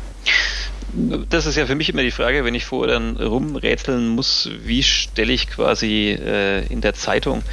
[1.29, 4.83] das ist ja für mich immer die Frage, wenn ich vorher dann rumrätseln muss, wie
[4.83, 7.43] stelle ich quasi äh, in der Zeitung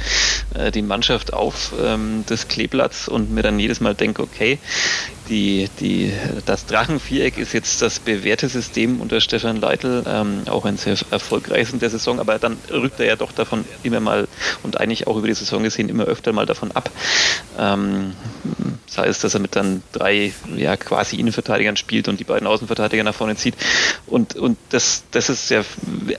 [0.55, 4.59] äh, die Mannschaft auf ähm, des Kleeblatts und mir dann jedes Mal denke, okay,
[5.29, 6.13] die, die,
[6.45, 11.73] das Drachenviereck ist jetzt das bewährte System unter Stefan Leitl, ähm, auch ein sehr erfolgreiches
[11.73, 14.27] in der Saison, aber dann rückt er ja doch davon immer mal
[14.63, 16.89] und eigentlich auch über die Saison gesehen immer öfter mal davon ab.
[17.57, 18.13] Ähm,
[18.93, 23.03] sei es, dass er mit dann drei ja, quasi Innenverteidigern spielt und die beiden Außenverteidiger
[23.03, 23.55] nach vorne zieht.
[24.05, 25.63] Und, und das, das ist ja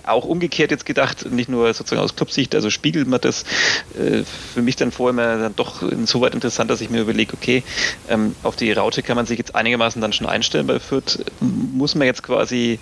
[0.04, 3.44] auch umgekehrt jetzt gedacht, nicht nur sozusagen aus Clubsicht, also spiegelt man das
[3.98, 7.62] äh, für mich dann vorher immer dann doch insoweit interessant, dass ich mir überlege, okay,
[8.08, 10.66] ähm, auf die Raute kann man sich jetzt einigermaßen dann schon einstellen.
[10.66, 12.78] Bei Fürth muss man jetzt quasi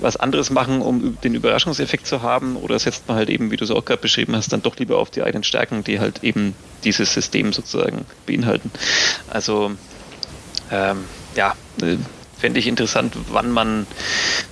[0.00, 3.64] was anderes machen, um den Überraschungseffekt zu haben oder setzt man halt eben, wie du
[3.64, 6.54] es auch gerade beschrieben hast, dann doch lieber auf die eigenen Stärken, die halt eben
[6.84, 8.70] dieses System sozusagen beinhalten.
[9.28, 9.72] Also
[10.70, 11.96] ähm, ja, äh,
[12.38, 13.88] fände ich interessant, wann man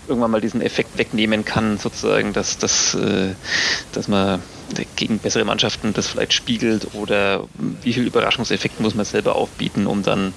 [0.07, 3.37] irgendwann mal diesen Effekt wegnehmen kann, sozusagen, dass, dass, äh,
[3.93, 4.43] dass man
[4.97, 10.03] gegen bessere Mannschaften das vielleicht spiegelt oder wie viel Überraschungseffekt muss man selber aufbieten, um
[10.03, 10.35] dann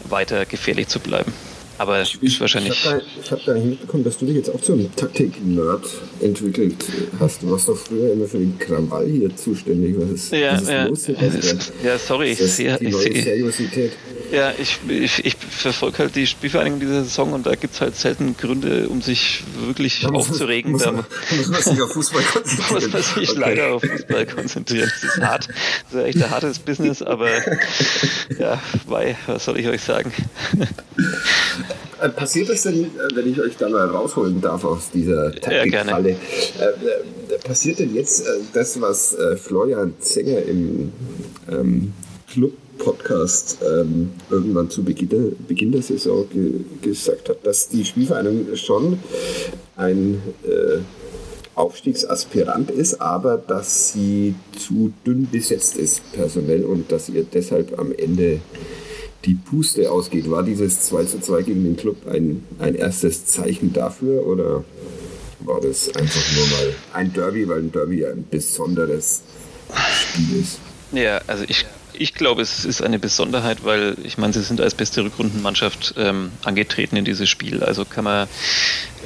[0.00, 1.34] weiter gefährlich zu bleiben.
[1.78, 2.72] Aber ich, ist wahrscheinlich.
[2.72, 5.84] Ich habe gar, hab gar, nicht mitbekommen, dass du dich jetzt auch zum Taktik-Nerd
[6.20, 6.84] entwickelt
[7.18, 7.42] hast.
[7.42, 9.96] Du warst doch früher immer für den Krawall hier zuständig.
[9.98, 11.72] Was ist, ja, was ist ja, los?
[11.82, 12.78] Ja, sorry, ich sehe.
[12.78, 13.92] Die neue ich Seriosität.
[14.32, 17.96] Ja, ich, ich, ich verfolge halt die Spielvereinigung dieser Saison und da gibt es halt
[17.96, 20.72] selten Gründe, um sich wirklich da aufzuregen.
[20.72, 21.04] Muss, man,
[21.36, 22.72] muss man sich auf Fußball konzentrieren.
[22.72, 23.38] muss man sich okay.
[23.38, 24.90] leider auf Fußball konzentrieren.
[25.02, 25.48] Das ist hart.
[25.90, 27.28] Das ist echt ein hartes Business, aber
[28.38, 30.12] ja, bei, was soll ich euch sagen?
[32.00, 36.10] Äh, passiert es denn, äh, wenn ich euch da mal rausholen darf aus dieser Taktikfalle,
[36.10, 36.16] ja,
[36.66, 40.92] äh, passiert denn jetzt das, was Florian Zenger im
[41.50, 41.92] ähm,
[42.30, 47.84] Club Podcast ähm, irgendwann zu Beginn der, Beginn der Saison ge gesagt hat, dass die
[47.84, 48.98] Spielvereinigung schon
[49.76, 50.20] ein
[51.54, 57.92] Aufstiegsaspirant ist, aber dass sie zu dünn besetzt ist personell und dass ihr deshalb am
[57.92, 58.40] Ende
[59.24, 60.30] die Puste ausgeht.
[60.30, 64.64] War dieses 2 zu 2 gegen den Club ein, ein erstes Zeichen dafür oder
[65.40, 69.22] war das einfach nur mal ein Derby, weil ein Derby ein besonderes
[69.92, 70.58] Spiel ist?
[70.92, 71.64] Ja, also ich
[72.02, 76.32] ich glaube, es ist eine Besonderheit, weil ich meine, sie sind als beste Rückrundenmannschaft ähm,
[76.42, 77.62] angetreten in dieses Spiel.
[77.62, 78.28] Also kann man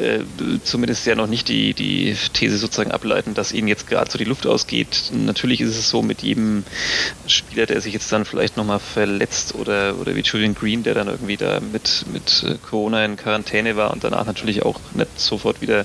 [0.01, 0.21] äh,
[0.65, 4.25] zumindest ja noch nicht die, die These sozusagen ableiten, dass ihnen jetzt gerade so die
[4.25, 5.11] Luft ausgeht.
[5.13, 6.65] Natürlich ist es so mit jedem
[7.27, 11.09] Spieler, der sich jetzt dann vielleicht nochmal verletzt oder, oder wie Julian Green, der dann
[11.09, 15.61] irgendwie da mit, mit äh, Corona in Quarantäne war und danach natürlich auch nicht sofort
[15.61, 15.85] wieder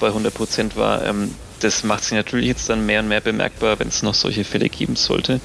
[0.00, 1.04] bei 100 Prozent war.
[1.04, 4.44] Ähm, das macht sich natürlich jetzt dann mehr und mehr bemerkbar, wenn es noch solche
[4.44, 5.40] Fälle geben sollte.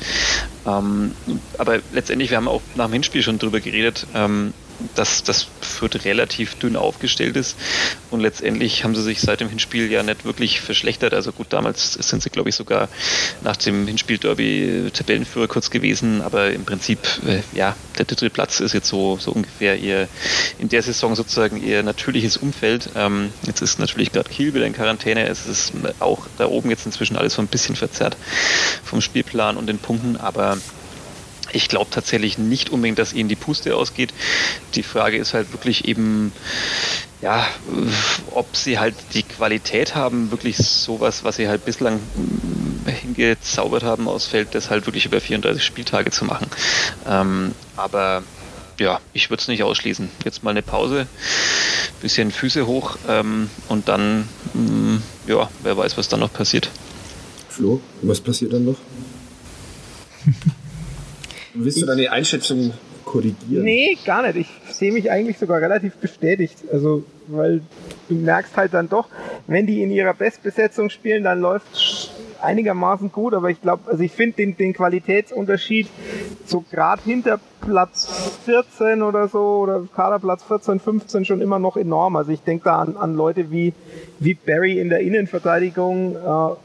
[0.66, 1.12] Ähm,
[1.58, 4.54] aber letztendlich, wir haben auch nach dem Hinspiel schon drüber geredet, ähm,
[4.96, 7.56] dass das Fürth relativ dünn aufgestellt ist.
[8.12, 11.14] Und letztendlich haben sie sich seit dem Hinspiel ja nicht wirklich verschlechtert.
[11.14, 12.90] Also gut, damals sind sie, glaube ich, sogar
[13.42, 16.22] nach dem Hinspiel-Derby Tabellenführer kurz gewesen.
[16.22, 20.08] Aber im Prinzip, äh, ja, der dritte Platz ist jetzt so, so ungefähr ihr
[20.60, 22.90] in der Saison sozusagen ihr natürliches Umfeld.
[22.96, 25.28] Ähm, jetzt ist natürlich gerade Kiel wieder in Quarantäne.
[25.28, 28.18] Es ist auch da oben jetzt inzwischen alles so ein bisschen verzerrt
[28.84, 30.18] vom Spielplan und den Punkten.
[30.18, 30.58] Aber
[31.56, 34.14] ich glaube tatsächlich nicht unbedingt, dass ihnen die Puste ausgeht.
[34.76, 36.34] Die Frage ist halt wirklich eben,
[37.22, 37.48] ja,
[38.32, 42.02] ob sie halt die Qualität haben, wirklich sowas, was sie halt bislang
[42.86, 46.48] hingezaubert haben aus Feld, das halt wirklich über 34 Spieltage zu machen.
[47.08, 48.24] Ähm, aber
[48.78, 50.10] ja, ich würde es nicht ausschließen.
[50.26, 51.08] Jetzt mal eine Pause,
[52.02, 56.70] bisschen Füße hoch ähm, und dann, mh, mm, ja, wer weiß, was dann noch passiert.
[57.48, 58.78] Flo, was passiert dann noch?
[61.56, 62.74] Willst du deine Einschätzung
[63.06, 63.64] korrigieren?
[63.64, 64.50] Nee, gar nicht.
[64.68, 66.58] Ich sehe mich eigentlich sogar relativ bestätigt.
[66.72, 67.62] Also, weil
[68.10, 69.08] du merkst halt dann doch,
[69.48, 72.14] wenn die in ihrer Bestbesetzung spielen, dann läuft
[72.46, 75.88] einigermaßen gut, aber ich glaube, also ich finde den, den Qualitätsunterschied
[76.46, 78.08] so gerade hinter Platz
[78.46, 82.16] 14 oder so oder Kaderplatz 14, 15 schon immer noch enorm.
[82.16, 83.74] Also ich denke da an, an Leute wie,
[84.20, 86.56] wie Barry in der Innenverteidigung, äh,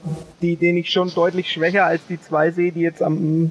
[0.42, 3.50] die, den ich schon deutlich schwächer als die zwei sehe, die jetzt am,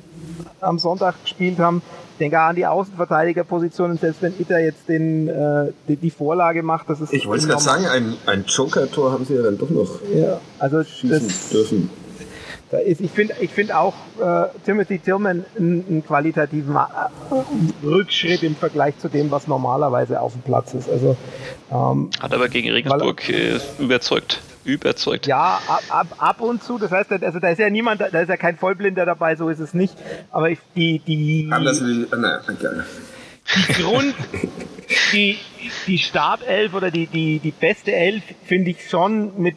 [0.61, 1.81] am Sonntag gespielt haben.
[2.13, 6.89] Ich denke an die Außenverteidigerpositionen, selbst wenn Itter jetzt den, äh, die, die, Vorlage macht,
[6.89, 7.13] das ist.
[7.13, 10.83] Ich wollte gerade sagen, ein, ein Joker-Tor haben sie ja dann doch noch ja, also
[10.83, 11.89] schießen das, dürfen.
[12.71, 18.43] Da ist, ich finde ich find auch äh, Timothy Tillman einen, einen qualitativen äh, Rückschritt
[18.43, 20.88] im Vergleich zu dem, was normalerweise auf dem Platz ist.
[20.88, 21.17] Also,
[21.71, 24.41] ähm, Hat aber gegen Regensburg äh, überzeugt.
[24.65, 25.25] Überzeugt.
[25.25, 26.77] Ja, ab, ab, ab und zu.
[26.77, 29.60] Das heißt, also da ist ja niemand, da ist ja kein Vollblinder dabei, so ist
[29.60, 29.95] es nicht.
[30.29, 31.49] Aber ich, die, die.
[31.51, 32.85] Anders wie, naja, gerne.
[33.56, 34.13] Die Grund,
[35.12, 35.39] die,
[35.87, 39.56] die Startelf oder die, die, die beste Elf finde ich schon mit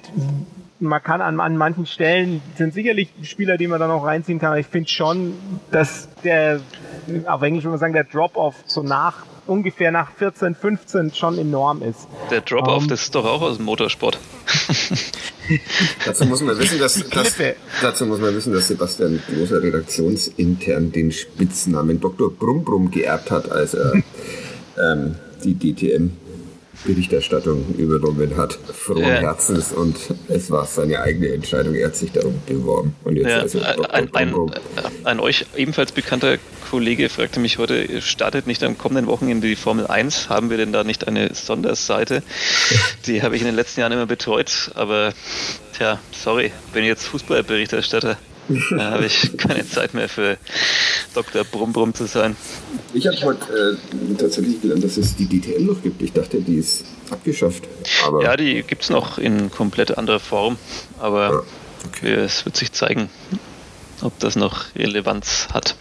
[0.83, 4.49] man kann an, an manchen Stellen, sind sicherlich Spieler, die man dann auch reinziehen kann,
[4.49, 5.35] aber ich finde schon,
[5.71, 6.61] dass der,
[7.27, 11.83] auf Englisch würde man sagen, der Drop-Off so nach ungefähr nach 14, 15 schon enorm
[11.83, 12.07] ist.
[12.31, 14.19] Der Drop-Off, um, das ist doch auch aus dem Motorsport.
[16.05, 17.37] dazu muss man wissen, dass, dass,
[17.81, 22.33] dazu muss man wissen, dass Sebastian Großer redaktionsintern den Spitznamen Dr.
[22.33, 23.95] Brumm geerbt hat, als er
[24.79, 26.13] ähm, die DTM
[26.85, 29.21] Berichterstattung übernommen hat, frohen ja.
[29.21, 29.97] Herzens und
[30.29, 32.95] es war seine eigene Entscheidung, er hat sich darum beworben.
[33.05, 34.35] Und jetzt ja, also ein, ein,
[35.05, 36.39] ein, euch ebenfalls bekannter
[36.71, 40.29] Kollege fragte mich heute, startet nicht am kommenden Wochenende die Formel 1?
[40.29, 42.23] Haben wir denn da nicht eine Sonderseite?
[43.07, 45.13] Die habe ich in den letzten Jahren immer betreut, aber
[45.77, 48.17] tja, sorry, bin jetzt Fußballberichterstatter.
[48.71, 50.37] Da habe ich keine Zeit mehr für
[51.15, 51.45] Dr.
[51.45, 52.37] Brumm Brumm zu sein.
[52.95, 56.03] Ich habe heute äh, tatsächlich gelernt, dass es die DTM noch gibt.
[56.03, 57.65] Ich dachte, die ist abgeschafft.
[58.07, 60.57] Aber ja, die gibt es noch in komplett anderer Form,
[60.99, 61.43] aber ja,
[61.87, 62.15] okay.
[62.15, 63.09] es wird sich zeigen,
[64.03, 65.77] ob das noch Relevanz hat.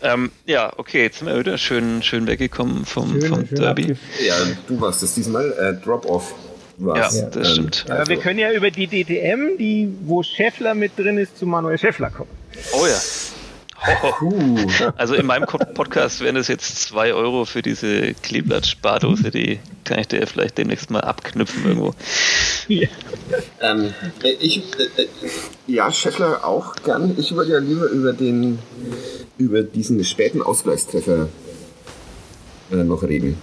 [0.00, 3.96] Ähm, ja, okay, jetzt sind wir wieder schön, schön weggekommen vom, schön, vom schön Derby.
[4.24, 4.34] Ja,
[4.68, 5.52] du warst es diesmal.
[5.52, 6.34] Äh, Drop-Off
[6.78, 7.20] was.
[7.20, 7.84] Ja, das stimmt.
[7.88, 8.10] Ähm, also.
[8.10, 12.10] wir können ja über die DTM, die, wo Scheffler mit drin ist, zu Manuel Scheffler
[12.10, 12.30] kommen.
[12.72, 12.98] Oh ja.
[14.96, 20.08] Also in meinem Podcast wären das jetzt zwei Euro für diese Kleeblatt-Spardose, die kann ich
[20.08, 21.94] dir vielleicht demnächst mal abknüpfen irgendwo.
[22.66, 22.88] Ja,
[23.60, 23.94] ähm,
[24.40, 25.06] ich, äh,
[25.66, 27.14] ja Scheffler auch gern.
[27.18, 28.58] Ich würde ja lieber über den
[29.38, 31.28] über diesen späten Ausgleichstreffer
[32.72, 33.36] äh, noch reden.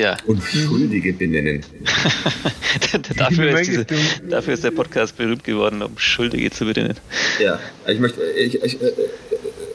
[0.00, 0.16] Ja.
[0.26, 1.62] Und Schuldige benennen.
[3.16, 3.86] dafür, ist diese,
[4.28, 6.96] dafür, ist der Podcast berühmt geworden, um Schuldige zu benennen.
[7.38, 8.22] Ja, ich möchte.
[8.22, 8.92] Ich, ich, äh,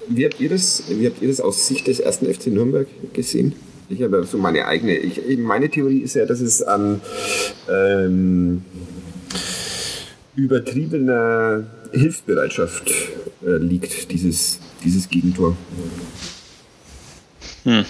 [0.08, 3.54] wie, habt ihr das, wie habt ihr das aus Sicht des ersten FC Nürnberg gesehen?
[3.88, 4.98] Ich habe so meine eigene.
[4.98, 7.02] Ich, meine Theorie ist ja, dass es an
[7.70, 8.64] ähm,
[10.36, 12.92] übertriebener Hilfsbereitschaft
[13.46, 15.56] äh, liegt, dieses, dieses Gegentor.
[17.66, 17.84] Hm.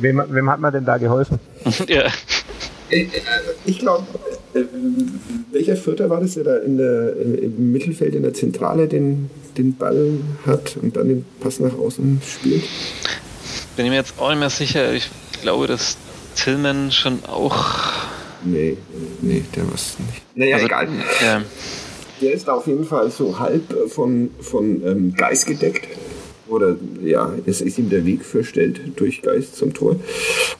[0.00, 1.40] Wem, wem hat man denn da geholfen?
[1.88, 2.04] ja.
[2.90, 3.06] Äh,
[3.64, 4.06] ich glaube,
[4.54, 4.64] äh,
[5.50, 9.76] welcher Vierter war das, der da in der, im Mittelfeld in der Zentrale den, den
[9.76, 12.64] Ball hat und dann den Pass nach außen spielt?
[13.76, 14.92] Bin ich mir jetzt auch nicht mehr sicher.
[14.92, 15.96] Ich glaube, dass
[16.36, 17.92] Tillman schon auch.
[18.44, 18.76] Nee,
[19.22, 20.22] nee, der war es nicht.
[20.34, 20.88] Naja, also, egal.
[21.22, 21.42] Ja.
[22.20, 25.88] Der ist auf jeden Fall so halb von, von ähm, Geist gedeckt
[26.52, 29.96] oder ja, es ist ihm der Weg verstellt durch Geist zum Tor.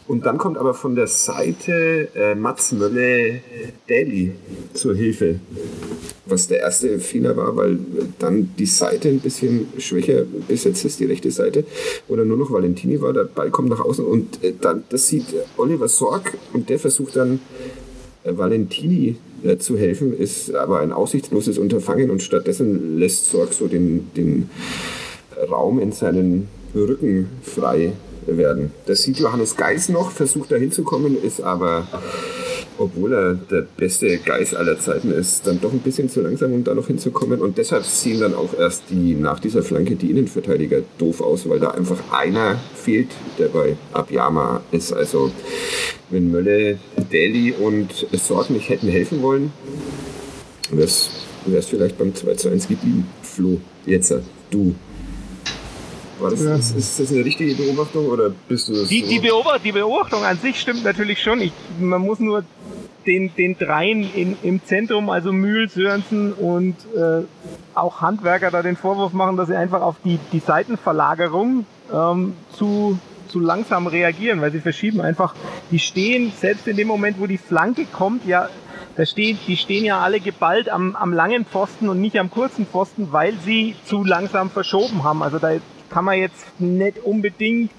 [0.08, 3.40] Und dann kommt aber von der Seite äh, Mats Mölle
[3.88, 4.32] Daly
[4.72, 5.40] zur Hilfe.
[6.24, 7.78] Was der erste Fehler war, weil
[8.18, 11.64] dann die Seite ein bisschen schwächer besetzt ist, die rechte Seite,
[12.08, 15.26] oder nur noch Valentini war, der Ball kommt nach außen und äh, dann, das sieht
[15.58, 17.40] Oliver Sorg und der versucht dann
[18.24, 23.66] äh, Valentini äh, zu helfen, ist aber ein aussichtsloses Unterfangen und stattdessen lässt Sorg so
[23.66, 24.48] den, den
[25.50, 27.92] Raum in seinen Rücken frei
[28.26, 28.72] werden.
[28.86, 31.86] Das sieht Johannes Geis noch, versucht da hinzukommen, ist aber,
[32.78, 36.64] obwohl er der beste Geis aller Zeiten ist, dann doch ein bisschen zu langsam, um
[36.64, 37.40] da noch hinzukommen.
[37.40, 41.60] Und deshalb sehen dann auch erst die nach dieser Flanke die Innenverteidiger doof aus, weil
[41.60, 43.08] da einfach einer fehlt,
[43.38, 44.92] der bei Abiyama ist.
[44.92, 45.30] Also
[46.10, 46.78] wenn Mölle,
[47.12, 49.52] Deli und Sorg nicht hätten helfen wollen,
[50.70, 53.06] wäre es vielleicht beim 2 zu 1 geblieben.
[53.22, 54.14] Flo, jetzt
[54.50, 54.74] du.
[56.22, 56.54] War das, ja.
[56.54, 58.88] ist, ist, das eine richtige Beobachtung oder bist du das?
[58.88, 59.08] Die, so?
[59.08, 61.40] die, Beobacht, die Beobachtung an sich stimmt natürlich schon.
[61.40, 62.44] Ich, man muss nur
[63.06, 67.24] den, den dreien in, im Zentrum, also Mühl, Sörensen und äh,
[67.74, 72.98] auch Handwerker da den Vorwurf machen, dass sie einfach auf die, die Seitenverlagerung ähm, zu,
[73.28, 75.34] zu langsam reagieren, weil sie verschieben einfach,
[75.70, 78.48] die stehen, selbst in dem Moment, wo die Flanke kommt, ja,
[78.96, 82.66] da stehen, die stehen ja alle geballt am, am langen Pfosten und nicht am kurzen
[82.66, 85.22] Pfosten, weil sie zu langsam verschoben haben.
[85.22, 85.52] Also da
[85.92, 87.70] kann man jetzt nicht unbedingt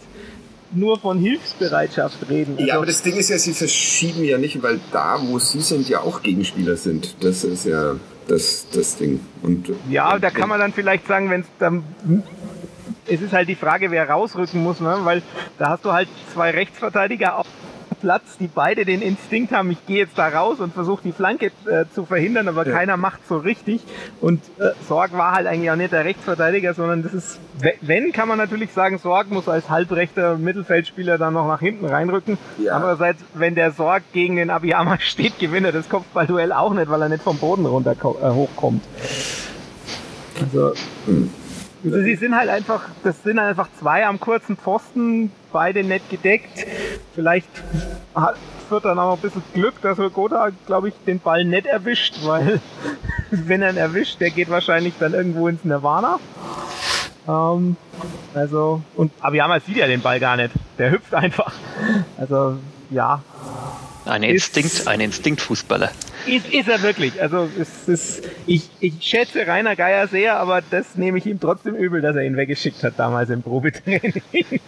[0.72, 2.56] nur von Hilfsbereitschaft reden.
[2.58, 5.62] Also ja, aber das Ding ist ja, sie verschieben ja nicht, weil da, wo sie
[5.62, 7.16] sind, ja auch Gegenspieler sind.
[7.24, 7.96] Das ist ja
[8.28, 9.20] das, das Ding.
[9.42, 11.84] Und, ja, und, da kann man dann vielleicht sagen, wenn es dann
[13.06, 14.98] es ist halt die Frage, wer rausrücken muss, ne?
[15.04, 15.22] weil
[15.60, 17.48] da hast du halt zwei Rechtsverteidiger auf
[18.04, 21.52] Platz, die beide den Instinkt haben, ich gehe jetzt da raus und versuche die Flanke
[21.66, 22.74] äh, zu verhindern, aber ja.
[22.74, 23.80] keiner macht so richtig.
[24.20, 27.40] Und äh, Sorg war halt eigentlich auch nicht der Rechtsverteidiger, sondern das ist,
[27.80, 32.38] wenn, kann man natürlich sagen, Sorg muss als halbrechter Mittelfeldspieler dann noch nach hinten reinrücken.
[32.58, 32.76] Ja.
[32.76, 37.02] Andererseits, wenn der Sorg gegen den Abiyama steht, gewinnt er das Kopfballduell auch nicht, weil
[37.02, 38.84] er nicht vom Boden runter äh, hochkommt.
[40.42, 40.74] Also,
[41.06, 41.30] hm.
[41.84, 46.10] Also sie sind halt einfach, das sind halt einfach zwei am kurzen Pfosten, beide nett
[46.10, 46.66] gedeckt.
[47.14, 47.50] Vielleicht
[48.16, 48.36] hat
[48.70, 52.62] Vierter noch ein bisschen Glück, dass Gotha, glaube ich, den Ball nett erwischt, weil
[53.32, 56.20] wenn er ihn erwischt, der geht wahrscheinlich dann irgendwo ins Nirvana.
[57.28, 57.76] Ähm,
[58.34, 60.52] also, und Abiyama sieht ja den Ball gar nicht.
[60.78, 61.54] Der hüpft einfach.
[62.18, 62.58] Also,
[62.90, 63.22] ja.
[64.06, 65.92] Ein Instinkt, ein Instinktfußballer.
[66.28, 67.22] Ist, ist er wirklich.
[67.22, 71.76] Also, es ist, ich, ich schätze Rainer Geier sehr, aber das nehme ich ihm trotzdem
[71.76, 74.22] übel, dass er ihn weggeschickt hat damals im Probetraining.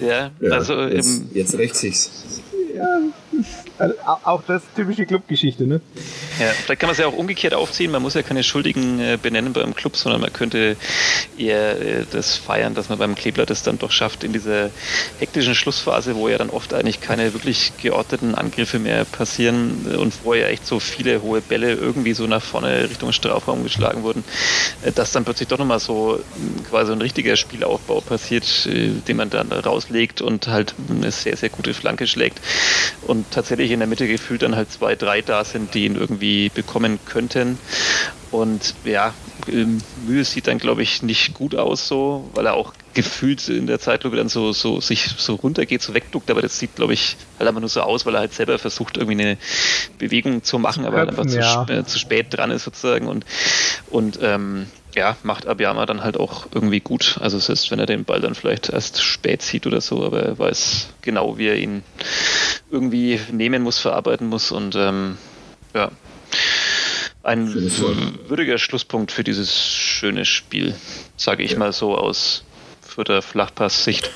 [0.00, 0.86] ja, also.
[0.86, 2.42] Jetzt, jetzt rächt sich's.
[2.74, 3.00] Ja,
[4.24, 5.80] auch das typische Clubgeschichte, ne?
[6.40, 7.90] Ja, vielleicht kann man es ja auch umgekehrt aufziehen.
[7.90, 10.76] Man muss ja keine Schuldigen äh, benennen beim Club, sondern man könnte
[11.38, 14.70] eher äh, das feiern, dass man beim Kleeblatt es dann doch schafft, in dieser
[15.18, 20.14] hektischen Schlussphase, wo ja dann oft eigentlich keine wirklich geordneten Angriffe mehr passieren äh, und
[20.24, 24.24] wo ja echt so viele hohe Bälle irgendwie so nach vorne Richtung Strafraum geschlagen wurden,
[24.94, 29.52] dass dann plötzlich doch nochmal so äh, quasi ein richtiger Spielaufbau passiert, den man dann
[29.52, 32.40] rauslegt und halt eine sehr, sehr gute Flanke schlägt
[33.02, 36.50] und tatsächlich in der Mitte gefühlt dann halt zwei, drei da sind, die ihn irgendwie
[36.50, 37.58] bekommen könnten.
[38.30, 39.14] Und ja,
[39.48, 43.66] ähm, Mühe sieht dann, glaube ich, nicht gut aus so, weil er auch gefühlt in
[43.66, 47.16] der Zeitlupe dann so, so sich so runtergeht, so wegduckt, aber das sieht, glaube ich,
[47.38, 49.38] halt einfach nur so aus, weil er halt selber versucht, irgendwie eine
[49.98, 51.66] Bewegung zu machen, aber halt einfach ja.
[51.66, 53.24] zu, äh, zu, spät dran ist sozusagen und,
[53.86, 54.66] und ähm,
[54.96, 57.18] ja, macht Abiyama dann halt auch irgendwie gut.
[57.20, 60.22] Also es ist, wenn er den Ball dann vielleicht erst spät sieht oder so, aber
[60.22, 61.82] er weiß genau, wie er ihn
[62.70, 65.18] irgendwie nehmen muss, verarbeiten muss und ähm,
[65.74, 65.90] ja,
[67.22, 67.52] ein
[68.28, 70.74] würdiger Schlusspunkt für dieses schöne Spiel,
[71.16, 71.58] sage ich ja.
[71.58, 72.44] mal so aus
[72.80, 74.10] für der Flachpass-Sicht.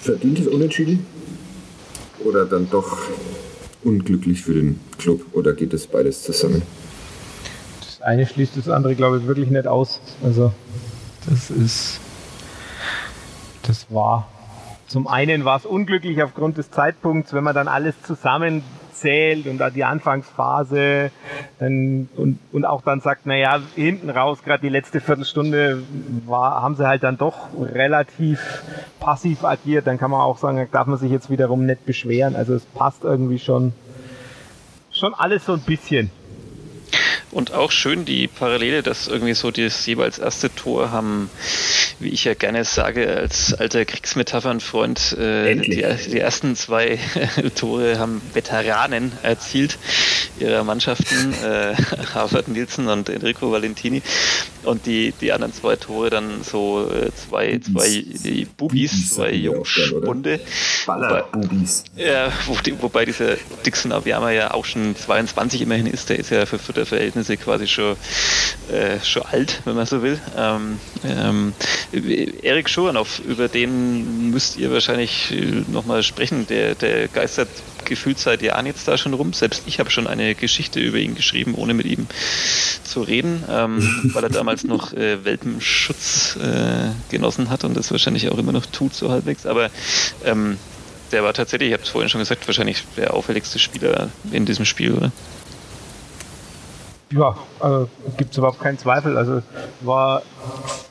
[0.00, 1.04] Verdientes Unentschieden?
[2.24, 2.98] Oder dann doch
[3.82, 5.24] unglücklich für den Club?
[5.32, 6.62] Oder geht das beides zusammen?
[8.02, 10.00] Eine schließt das andere, glaube ich, wirklich nicht aus.
[10.24, 10.52] Also,
[11.28, 12.00] das ist.
[13.62, 14.28] Das war.
[14.88, 19.84] Zum einen war es unglücklich aufgrund des Zeitpunkts, wenn man dann alles zusammenzählt und die
[19.84, 21.10] Anfangsphase
[21.58, 25.82] dann, und, und auch dann sagt, naja, hinten raus, gerade die letzte Viertelstunde,
[26.26, 28.62] war, haben sie halt dann doch relativ
[29.00, 29.86] passiv agiert.
[29.86, 32.36] Dann kann man auch sagen, da darf man sich jetzt wiederum nicht beschweren.
[32.36, 33.72] Also es passt irgendwie schon,
[34.90, 36.10] schon alles so ein bisschen.
[37.32, 41.30] Und auch schön die Parallele, dass irgendwie so das jeweils erste Tor haben,
[41.98, 46.98] wie ich ja gerne sage, als alter Kriegsmetaphernfreund, äh, die, die, ersten zwei
[47.54, 49.78] Tore haben Veteranen erzielt
[50.40, 51.74] ihrer Mannschaften, äh,
[52.14, 54.02] Harvard Nielsen und Enrico Valentini.
[54.64, 58.04] Und die, die anderen zwei Tore dann so äh, zwei, zwei
[58.58, 60.38] Bubis, zwei Jungspunde.
[60.86, 61.84] Baller-Bubis.
[61.96, 66.30] Ja, wo die, wobei dieser Dixon Abiyama ja auch schon 22 immerhin ist, der ist
[66.30, 67.96] ja für Futterverhältnisse quasi schon,
[68.70, 70.20] äh, schon alt, wenn man so will.
[70.36, 71.52] Ähm, ähm,
[72.42, 75.34] Erik Schuranov, über den müsst ihr wahrscheinlich
[75.68, 76.46] nochmal sprechen.
[76.46, 77.48] Der, der geistert
[77.84, 79.32] gefühlt seit Jahren jetzt da schon rum.
[79.32, 82.06] Selbst ich habe schon eine Geschichte über ihn geschrieben, ohne mit ihm
[82.84, 88.30] zu reden, ähm, weil er damals noch äh, Welpenschutz äh, genossen hat und das wahrscheinlich
[88.30, 89.46] auch immer noch tut, so halbwegs.
[89.46, 89.70] Aber
[90.24, 90.58] ähm,
[91.12, 94.64] der war tatsächlich, ich habe es vorhin schon gesagt, wahrscheinlich der auffälligste Spieler in diesem
[94.64, 95.12] Spiel, oder?
[97.12, 99.16] Ja, also gibt es überhaupt keinen Zweifel.
[99.16, 99.42] Also
[99.82, 100.22] war,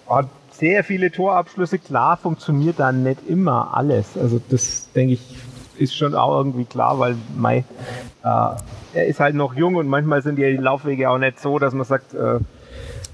[0.08, 1.80] hat sehr viele Torabschlüsse.
[1.80, 4.18] Klar funktioniert da nicht immer alles.
[4.18, 5.38] Also das denke ich
[5.78, 7.64] ist schon auch irgendwie klar, weil Mai,
[8.24, 8.56] äh,
[8.94, 11.86] er ist halt noch jung und manchmal sind die Laufwege auch nicht so, dass man
[11.86, 12.40] sagt, äh,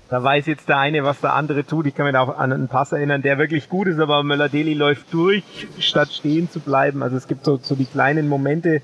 [0.10, 1.86] da weiß jetzt der eine, was der andere tut.
[1.86, 5.14] Ich kann mich auch an einen Pass erinnern, der wirklich gut ist, aber Möller-Deli läuft
[5.14, 5.44] durch,
[5.80, 7.04] statt stehen zu bleiben.
[7.04, 8.82] Also es gibt so, so die kleinen Momente,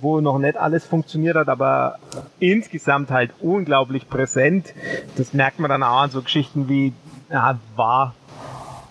[0.00, 1.98] wo noch nicht alles funktioniert hat, aber
[2.38, 4.72] insgesamt halt unglaublich präsent.
[5.16, 6.92] Das merkt man dann auch an so Geschichten wie,
[7.30, 8.14] ja, war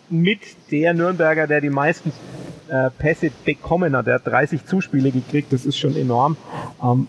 [0.09, 0.41] mit
[0.71, 2.11] der Nürnberger, der die meisten
[2.67, 4.07] äh, Pässe bekommen hat.
[4.07, 6.35] Er hat 30 Zuspiele gekriegt, das ist schon enorm.
[6.83, 7.07] Ähm,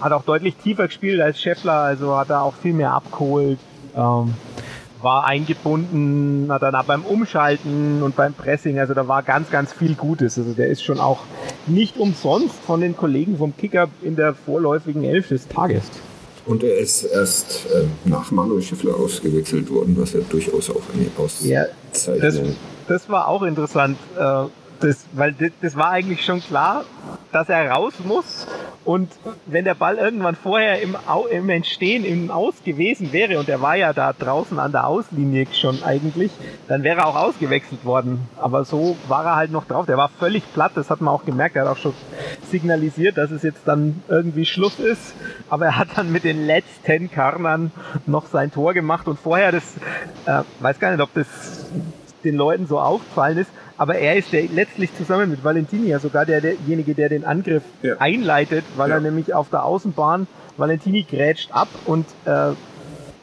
[0.00, 3.58] hat auch deutlich tiefer gespielt als Scheffler, also hat er auch viel mehr abgeholt.
[3.96, 4.34] Ähm,
[5.02, 9.72] war eingebunden, hat dann auch beim Umschalten und beim Pressing, also da war ganz, ganz
[9.72, 10.38] viel Gutes.
[10.38, 11.20] Also der ist schon auch
[11.66, 15.84] nicht umsonst von den Kollegen vom Kicker in der vorläufigen Elf des Tages.
[16.46, 21.06] Und er ist erst äh, nach Manuel Schiffler ausgewechselt worden, was ja durchaus auch eine
[21.16, 21.64] Auszeichnung ja,
[22.20, 22.40] das,
[22.88, 23.96] das war auch interessant.
[24.18, 24.44] Äh,
[24.80, 26.84] das, weil das, das war eigentlich schon klar,
[27.32, 28.46] dass er raus muss.
[28.84, 29.12] Und
[29.46, 30.96] wenn der Ball irgendwann vorher im,
[31.30, 35.46] im Entstehen im Aus gewesen wäre, und er war ja da draußen an der Auslinie
[35.52, 36.32] schon eigentlich,
[36.66, 38.26] dann wäre er auch ausgewechselt worden.
[38.36, 39.86] Aber so war er halt noch drauf.
[39.86, 41.56] Der war völlig platt, das hat man auch gemerkt.
[41.56, 41.94] Er hat auch schon
[42.50, 45.14] signalisiert, dass es jetzt dann irgendwie Schluss ist.
[45.50, 47.70] Aber er hat dann mit den letzten Karnern
[48.06, 49.06] noch sein Tor gemacht.
[49.08, 49.76] Und vorher, das
[50.26, 51.26] äh, weiß gar nicht, ob das
[52.24, 53.50] den Leuten so aufgefallen ist,
[53.80, 57.62] aber er ist der letztlich zusammen mit Valentini ja sogar der, derjenige, der den Angriff
[57.80, 57.96] ja.
[57.98, 58.96] einleitet, weil ja.
[58.96, 60.26] er nämlich auf der Außenbahn
[60.58, 62.50] Valentini grätscht ab und äh,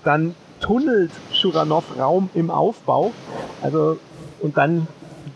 [0.04, 3.12] dann tunnelt Schuranov Raum im Aufbau.
[3.62, 4.00] Also,
[4.40, 4.88] und dann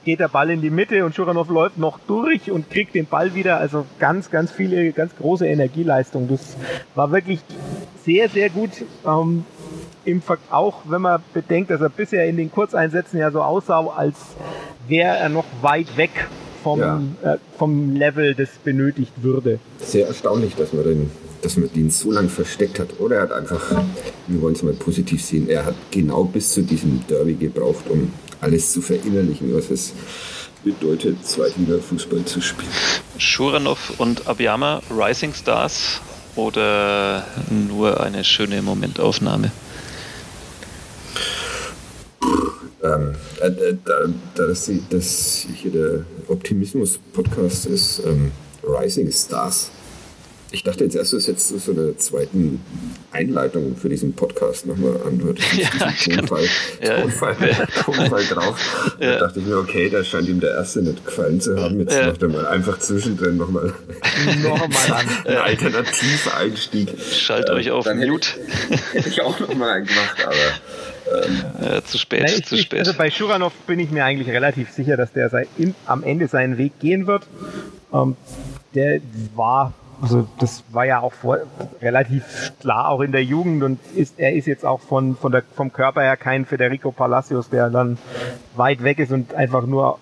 [0.06, 3.36] geht der Ball in die Mitte und Schuranov läuft noch durch und kriegt den Ball
[3.36, 3.58] wieder.
[3.58, 6.30] Also ganz, ganz viele, ganz große Energieleistung.
[6.30, 6.58] Das
[6.96, 7.42] war wirklich
[8.04, 8.72] sehr, sehr gut.
[9.06, 9.46] Ähm,
[10.06, 13.86] im Ver auch wenn man bedenkt, dass er bisher in den Kurzeinsätzen ja so aussah,
[13.96, 14.18] als
[14.88, 16.12] wäre er noch weit weg
[16.64, 17.02] vom, ja.
[17.24, 19.60] äh, vom Level, das benötigt würde.
[19.80, 23.00] Sehr erstaunlich, dass man den dass man den so lange versteckt hat.
[23.00, 23.60] Oder er hat einfach,
[24.28, 28.14] wir wollen es mal positiv sehen, er hat genau bis zu diesem Derby gebraucht, um
[28.42, 29.94] alles zu verinnerlichen, was es
[30.64, 32.70] bedeutet, Zweitliga-Fußball zu spielen.
[33.18, 36.02] Schuranov und Abiyama, Rising Stars
[36.36, 39.52] oder nur eine schöne Momentaufnahme?
[43.42, 48.32] Äh, äh, da, da das, das hier der Optimismus-Podcast ist, ähm,
[48.64, 49.72] Rising Stars.
[50.54, 52.60] Ich dachte jetzt erst, dass jetzt so eine zweiten
[53.12, 55.40] Einleitung für diesen Podcast nochmal anhört.
[55.58, 56.44] Ja, Tonfall,
[56.84, 57.02] ja.
[57.02, 57.36] Tonfall,
[57.86, 58.96] Tonfall drauf.
[59.00, 59.14] Ja.
[59.14, 61.80] Da dachte ich mir, okay, da scheint ihm der erste nicht gefallen zu haben.
[61.80, 62.08] Jetzt ja.
[62.08, 63.74] macht er mal einfach zwischendrin nochmal
[64.44, 65.08] noch mal an.
[65.26, 66.90] einen Alternativeinstieg.
[67.00, 68.30] Schalt ähm, euch auf Mute.
[68.68, 70.36] Hätte, hätte ich auch nochmal einen gemacht, aber
[71.12, 72.80] äh, zu spät, Nein, ich, zu spät.
[72.80, 76.28] Also bei Schuranov bin ich mir eigentlich relativ sicher, dass der sein, in, am Ende
[76.28, 77.28] seinen Weg gehen wird.
[77.94, 78.16] Ähm,
[78.74, 79.02] der
[79.36, 81.40] war, also das war ja auch vor,
[81.82, 85.44] relativ klar auch in der Jugend und ist, er ist jetzt auch von, von der,
[85.56, 87.98] vom Körper her kein Federico Palacios, der dann
[88.56, 90.00] weit weg ist und einfach nur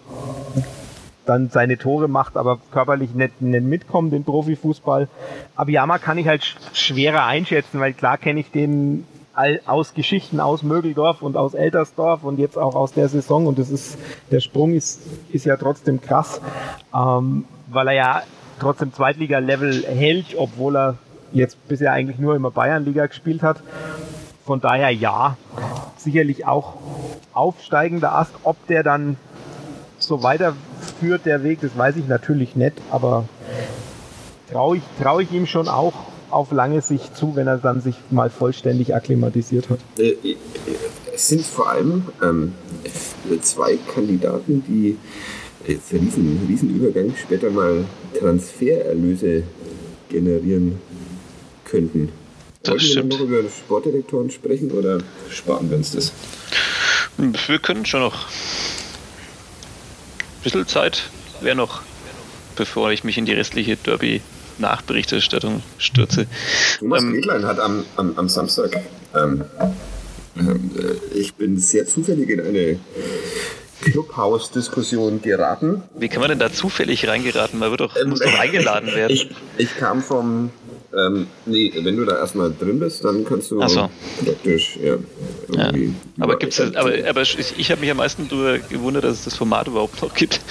[1.26, 5.08] dann seine Tore macht, aber körperlich nicht, nicht mitkommt in Profifußball.
[5.56, 6.44] Abiyama kann ich halt
[6.74, 9.06] schwerer einschätzen, weil klar kenne ich den
[9.66, 13.70] aus Geschichten aus Mögeldorf und aus Eltersdorf und jetzt auch aus der Saison und das
[13.70, 13.98] ist,
[14.32, 16.42] der Sprung ist, ist ja trotzdem krass,
[16.94, 18.22] ähm, weil er ja
[18.60, 20.98] trotzdem Zweitliga-Level hält, obwohl er
[21.32, 23.62] jetzt bisher eigentlich nur immer Bayernliga gespielt hat.
[24.46, 25.38] Von daher ja,
[25.98, 26.74] sicherlich auch
[27.34, 28.34] aufsteigender Ast.
[28.44, 29.16] Ob der dann
[30.00, 33.26] so weiterführt, der Weg, das weiß ich natürlich nicht, aber
[34.52, 35.94] traue ich, trau ich ihm schon auch
[36.32, 39.80] auf lange Sicht zu, wenn er dann sich mal vollständig akklimatisiert hat?
[39.98, 40.36] Äh, äh,
[41.14, 42.54] es sind vor allem ähm,
[43.42, 44.98] zwei Kandidaten, die
[45.68, 47.86] äh, für diesen Riesenübergang später mal
[48.18, 49.44] Transfererlöse
[50.10, 50.80] generieren
[51.66, 52.10] könnten.
[52.64, 53.14] Das Wollten stimmt.
[53.14, 55.00] wir noch über Sportdirektoren sprechen oder
[55.30, 56.12] sparen wir uns das?
[57.18, 58.28] Wir können schon noch.
[60.40, 61.10] Ein bisschen Zeit
[61.42, 61.82] wäre noch,
[62.56, 64.22] bevor ich mich in die restliche Derby
[64.60, 66.28] Nachberichterstattung stürze.
[66.80, 68.82] Thomas ähm, hat am, am, am Samstag,
[69.16, 69.44] ähm,
[70.38, 72.80] äh, ich bin sehr zufällig in eine
[73.82, 75.84] Clubhouse-Diskussion geraten.
[75.96, 77.60] Wie kann man denn da zufällig reingeraten?
[77.60, 79.14] Man wird doch, ähm, muss doch eingeladen werden.
[79.14, 80.52] Ich, ich kam vom
[80.98, 83.90] ähm, nee, wenn du da erstmal drin bist, dann kannst du so.
[84.26, 84.98] praktisch, ja.
[85.52, 85.72] ja.
[86.20, 89.36] Aber gibt's aber, aber ich, ich habe mich am meisten darüber gewundert, dass es das
[89.36, 90.42] Format überhaupt noch gibt.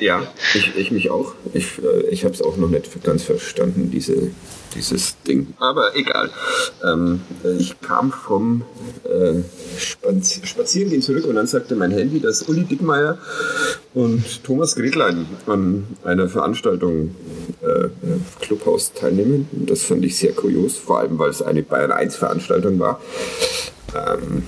[0.00, 1.34] ja, ich, ich mich auch.
[1.54, 4.30] Ich, äh, ich habe es auch noch nicht ganz verstanden, diese,
[4.74, 5.54] dieses Ding.
[5.58, 6.30] Aber egal.
[6.84, 7.20] Ähm,
[7.58, 8.62] ich kam vom
[9.04, 9.42] äh,
[10.44, 13.18] Spazierengehen zurück und dann sagte mein Handy, dass Uli Dickmeier
[13.94, 17.14] und Thomas Gretlein an einer Veranstaltung
[17.62, 17.88] äh,
[18.40, 19.48] Clubhaus teilnehmen.
[19.52, 23.00] Und das fand ich sehr kurios, vor allem weil es eine Bayern 1 Veranstaltung war.
[23.94, 24.44] Ähm,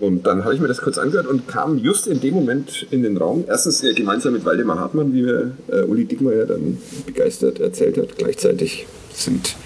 [0.00, 3.02] und dann habe ich mir das kurz angehört und kam just in dem Moment in
[3.02, 3.44] den Raum.
[3.46, 8.16] Erstens äh, gemeinsam mit Waldemar Hartmann, wie mir äh, Uli Dickmeyer dann begeistert erzählt hat.
[8.16, 9.56] Gleichzeitig sind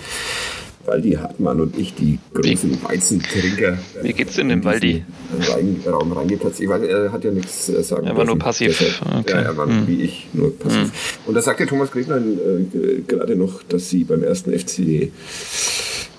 [0.86, 3.78] Waldi Hartmann und ich die großen Weizentrinker.
[4.02, 5.04] Wie geht's denn dem Waldi?
[5.48, 6.60] Rein, Raum reingeplatzt.
[6.60, 8.78] Ich weiß, er hat ja nichts äh, sagen Er war nur passiv.
[8.78, 9.32] Deshalb, okay.
[9.32, 9.86] Ja, er war hm.
[9.86, 10.82] wie ich nur passiv.
[10.82, 10.90] Hm.
[11.26, 15.10] Und da sagte Thomas Greglein äh, gerade noch, dass sie beim ersten FC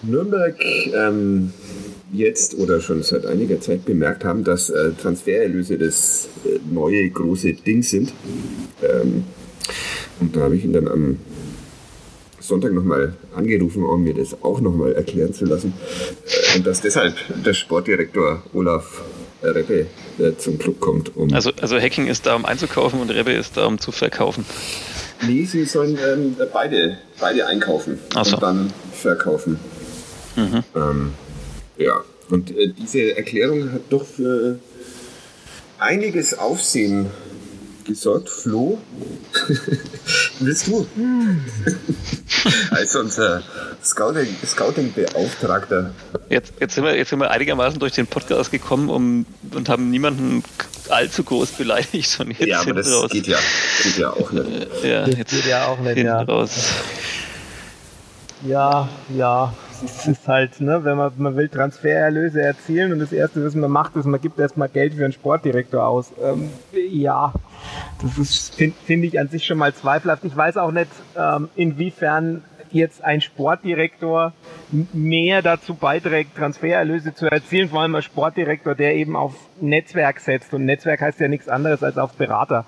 [0.04, 0.56] Nürnberg
[0.94, 1.52] ähm,
[2.12, 7.54] jetzt oder schon seit einiger Zeit bemerkt haben, dass äh, Transfererlöse das äh, neue große
[7.54, 8.14] Ding sind.
[8.84, 9.24] Ähm,
[10.20, 11.18] und da habe ich ihn dann am
[12.48, 15.74] Sonntag nochmal angerufen, um mir das auch nochmal erklären zu lassen.
[16.26, 19.04] Äh, und dass deshalb der Sportdirektor Olaf
[19.44, 19.88] Rebbe
[20.20, 21.16] äh, zum Club kommt.
[21.16, 24.46] Um also, also Hacking ist da, um einzukaufen und Rebbe ist da, um zu verkaufen.
[25.28, 28.36] Nee, sie sollen ähm, beide, beide einkaufen so.
[28.36, 29.60] und dann verkaufen.
[30.36, 30.64] Mhm.
[30.76, 31.14] Ähm,
[31.78, 34.60] ja, und äh, diese Erklärung hat doch für
[35.78, 37.08] einiges Aufsehen
[37.86, 38.30] gesorgt.
[38.30, 38.78] Flo,
[40.40, 40.88] willst du?
[42.86, 43.42] Als unser
[43.84, 45.90] Scouting-Beauftragter.
[46.30, 49.26] jetzt, jetzt, sind wir, jetzt sind wir einigermaßen durch den Podcast gekommen um,
[49.56, 50.44] und haben niemanden
[50.90, 52.20] allzu groß beleidigt.
[52.20, 53.10] Und jetzt ja, aber das raus.
[53.10, 53.40] Geht, ja,
[53.84, 54.84] geht ja auch nicht.
[54.84, 55.98] Ja, jetzt geht ja auch nicht.
[55.98, 56.22] Ja.
[56.22, 56.52] Raus.
[58.46, 59.52] Ja, ja,
[59.84, 63.72] es ist halt, ne, wenn man, man will Transfererlöse erzielen und das Erste, was man
[63.72, 66.12] macht, ist, man gibt erstmal Geld für einen Sportdirektor aus.
[66.24, 66.52] Ähm,
[66.92, 67.34] ja,
[68.04, 70.24] das ist, finde find ich an sich schon mal zweifelhaft.
[70.24, 72.44] Ich weiß auch nicht, ähm, inwiefern
[72.76, 74.34] jetzt ein Sportdirektor
[74.94, 80.54] mehr dazu beiträgt, Transfererlöse zu erzielen, vor allem ein Sportdirektor, der eben auf Netzwerk setzt.
[80.54, 82.66] Und Netzwerk heißt ja nichts anderes als auf Berater.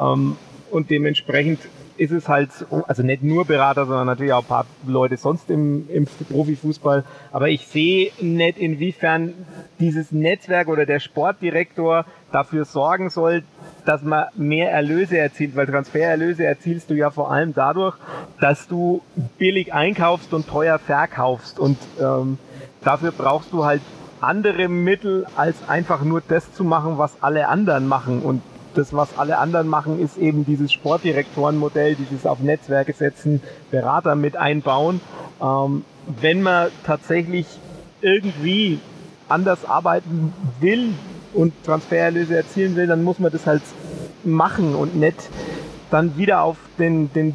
[0.00, 0.36] Ähm,
[0.70, 1.60] und dementsprechend
[2.00, 2.48] ist es halt,
[2.88, 7.04] also nicht nur Berater, sondern natürlich auch ein paar Leute sonst im, im Profifußball.
[7.30, 9.34] Aber ich sehe nicht, inwiefern
[9.78, 13.42] dieses Netzwerk oder der Sportdirektor dafür sorgen soll,
[13.84, 17.96] dass man mehr Erlöse erzielt, weil Transfererlöse erzielst du ja vor allem dadurch,
[18.40, 19.02] dass du
[19.38, 21.58] billig einkaufst und teuer verkaufst.
[21.58, 22.38] Und ähm,
[22.82, 23.82] dafür brauchst du halt
[24.20, 28.22] andere Mittel, als einfach nur das zu machen, was alle anderen machen.
[28.22, 28.42] Und
[28.74, 34.36] das, was alle anderen machen, ist eben dieses Sportdirektorenmodell, dieses auf Netzwerke setzen, Berater mit
[34.36, 35.00] einbauen.
[35.42, 35.84] Ähm,
[36.20, 37.46] wenn man tatsächlich
[38.02, 38.78] irgendwie
[39.28, 40.92] anders arbeiten will
[41.34, 43.62] und Transfererlöse erzielen will, dann muss man das halt
[44.24, 45.28] machen und nicht
[45.90, 47.34] dann wieder auf den, den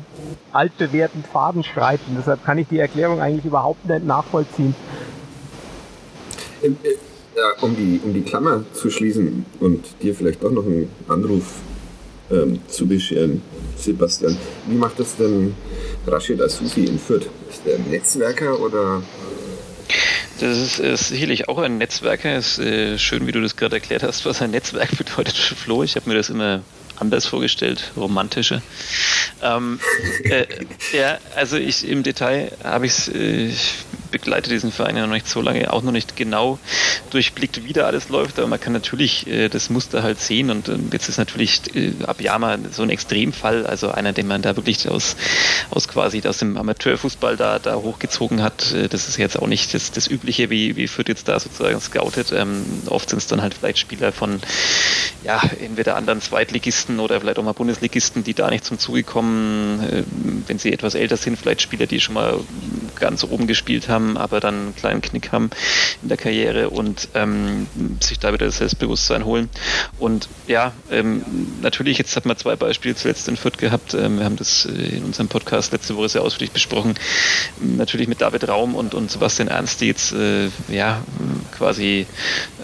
[0.52, 2.16] altbewährten Faden schreiten.
[2.18, 4.76] Deshalb kann ich die Erklärung eigentlich überhaupt nicht nachvollziehen.
[6.62, 6.72] Äh,
[7.62, 11.44] um die, um die Klammer zu schließen und dir vielleicht doch noch einen Anruf
[12.32, 13.42] ähm, zu bescheren,
[13.78, 14.38] Sebastian.
[14.68, 15.54] Wie macht das denn
[16.08, 17.28] Rashid Asufi in Fürth?
[17.50, 19.02] Ist der Netzwerker oder
[20.40, 22.36] das ist, ist, sicherlich auch ein Netzwerker.
[22.36, 25.84] Es ist äh, schön, wie du das gerade erklärt hast, was ein Netzwerk bedeutet, Flo.
[25.84, 26.62] Ich habe mir das immer
[26.98, 28.62] anders vorgestellt, romantischer.
[29.42, 29.80] Ähm,
[30.24, 30.46] äh,
[30.94, 33.52] ja, also ich im Detail habe ich äh,
[34.16, 36.58] begleite diesen Verein ja noch nicht so lange, auch noch nicht genau
[37.10, 40.70] durchblickt, wie da alles läuft, aber man kann natürlich äh, das Muster halt sehen und
[40.70, 44.88] äh, jetzt ist natürlich äh, Abiyama so ein Extremfall, also einer, den man da wirklich
[44.90, 45.18] aus,
[45.70, 48.72] aus quasi aus dem Amateurfußball da, da hochgezogen hat.
[48.72, 51.82] Äh, das ist jetzt auch nicht das, das Übliche, wie, wie Fürth jetzt da sozusagen
[51.82, 52.32] scoutet.
[52.32, 54.40] Ähm, oft sind es dann halt vielleicht Spieler von
[55.26, 59.82] ja, entweder anderen Zweitligisten oder vielleicht auch mal Bundesligisten, die da nicht zum Zuge kommen,
[59.82, 60.04] äh,
[60.48, 62.40] wenn sie etwas älter sind, vielleicht Spieler, die schon mal
[62.96, 65.50] ganz oben gespielt haben, aber dann einen kleinen Knick haben
[66.02, 67.68] in der Karriere und ähm,
[68.00, 69.50] sich da wieder das Selbstbewusstsein holen.
[70.00, 71.24] Und ja, ähm,
[71.62, 73.94] natürlich, jetzt hat man zwei Beispiele zuletzt in Fürth gehabt.
[73.94, 76.96] Ähm, wir haben das äh, in unserem Podcast letzte Woche sehr ausführlich besprochen.
[77.60, 81.02] Natürlich mit David Raum und, und Sebastian Ernst, die jetzt äh, ja
[81.58, 82.06] quasi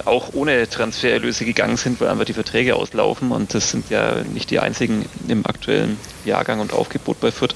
[0.06, 4.52] auch ohne Transfererlöse gegangen sind, weil einfach die Verträge auslaufen und das sind ja nicht
[4.52, 7.56] die einzigen im aktuellen Jahrgang und Aufgebot bei Fürth.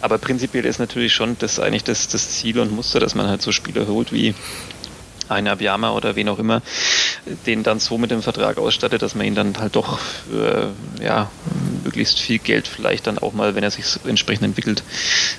[0.00, 3.42] Aber prinzipiell ist natürlich schon das eigentlich das, das Ziel und Muster, dass man halt
[3.42, 4.34] so Spieler holt wie
[5.28, 6.62] ein Abiyama oder wen auch immer,
[7.46, 11.30] den dann so mit dem Vertrag ausstattet, dass man ihn dann halt doch für ja,
[11.84, 14.82] möglichst viel Geld vielleicht dann auch mal, wenn er sich entsprechend entwickelt,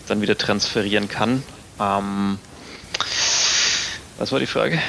[0.08, 1.44] dann wieder transferieren kann.
[1.80, 2.38] Ähm,
[4.20, 4.80] was war die Frage?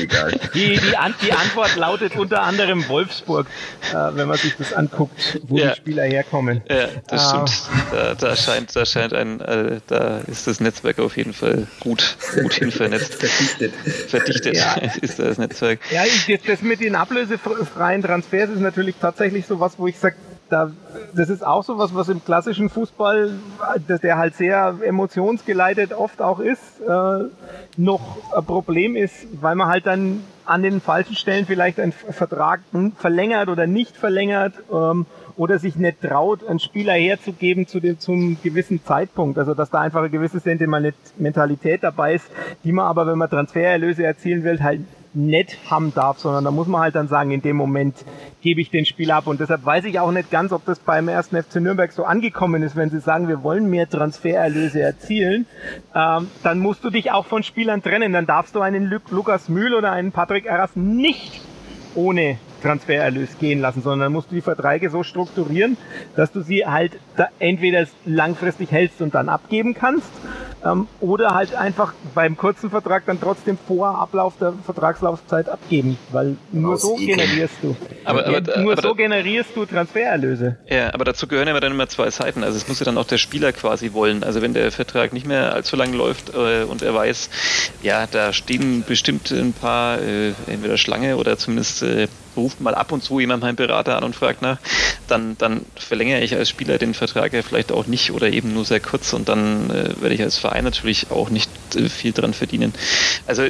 [0.00, 0.32] egal.
[0.54, 3.46] Die, die, An die, Antwort lautet unter anderem Wolfsburg,
[3.90, 5.70] äh, wenn man sich das anguckt, wo ja.
[5.70, 6.62] die Spieler herkommen.
[6.68, 7.46] Ja, das ah.
[7.46, 7.70] stimmt.
[7.92, 12.16] Da, da, scheint, da scheint ein, äh, da ist das Netzwerk auf jeden Fall gut,
[12.34, 13.14] gut hin vernetzt.
[13.14, 13.72] Verdichtet.
[14.08, 14.74] Verdichtet ja.
[15.00, 15.80] ist das Netzwerk.
[15.90, 20.16] Ja, das, das mit den ablösefreien Transfers ist natürlich tatsächlich so was, wo ich sage,
[20.52, 20.70] da,
[21.14, 23.30] das ist auch so was, was im klassischen Fußball,
[23.86, 27.24] der halt sehr emotionsgeleitet oft auch ist, äh,
[27.78, 32.60] noch ein Problem ist, weil man halt dann an den falschen Stellen vielleicht einen Vertrag
[32.98, 38.36] verlängert oder nicht verlängert ähm, oder sich nicht traut, einen Spieler herzugeben zu dem zum
[38.42, 39.38] gewissen Zeitpunkt.
[39.38, 42.26] Also dass da einfach eine gewisse Sentimentalität dabei ist,
[42.64, 44.80] die man aber, wenn man Transfererlöse erzielen will, halt
[45.14, 48.04] nett haben darf, sondern da muss man halt dann sagen, in dem Moment
[48.40, 49.26] gebe ich den Spiel ab.
[49.26, 52.62] Und deshalb weiß ich auch nicht ganz, ob das beim ersten FC Nürnberg so angekommen
[52.62, 55.46] ist, wenn sie sagen, wir wollen mehr Transfererlöse erzielen,
[55.94, 58.12] ähm, dann musst du dich auch von Spielern trennen.
[58.12, 61.40] Dann darfst du einen Lukas Mühl oder einen Patrick Arras nicht
[61.94, 65.76] ohne Transfererlös gehen lassen, sondern musst du die Verträge so strukturieren,
[66.16, 66.98] dass du sie halt
[67.38, 70.10] entweder langfristig hältst und dann abgeben kannst
[70.64, 76.36] ähm, oder halt einfach beim kurzen Vertrag dann trotzdem vor Ablauf der Vertragslaufzeit abgeben, weil
[76.52, 77.16] nur Aus so Ekel.
[77.16, 77.76] generierst du.
[78.04, 80.56] Aber, aber, nur aber, so generierst du Transfererlöse.
[80.68, 82.44] Ja, aber dazu gehören ja dann immer zwei Seiten.
[82.44, 84.22] Also es muss ja dann auch der Spieler quasi wollen.
[84.22, 87.30] Also wenn der Vertrag nicht mehr allzu lang läuft äh, und er weiß,
[87.82, 92.92] ja, da stehen bestimmt ein paar, äh, entweder Schlange oder zumindest äh, ruft mal ab
[92.92, 94.60] und zu jemand meinen Berater an und fragt nach,
[95.06, 98.64] dann, dann verlängere ich als Spieler den Vertrag ja vielleicht auch nicht oder eben nur
[98.64, 102.34] sehr kurz und dann äh, werde ich als Verein natürlich auch nicht äh, viel dran
[102.34, 102.72] verdienen.
[103.26, 103.44] Also,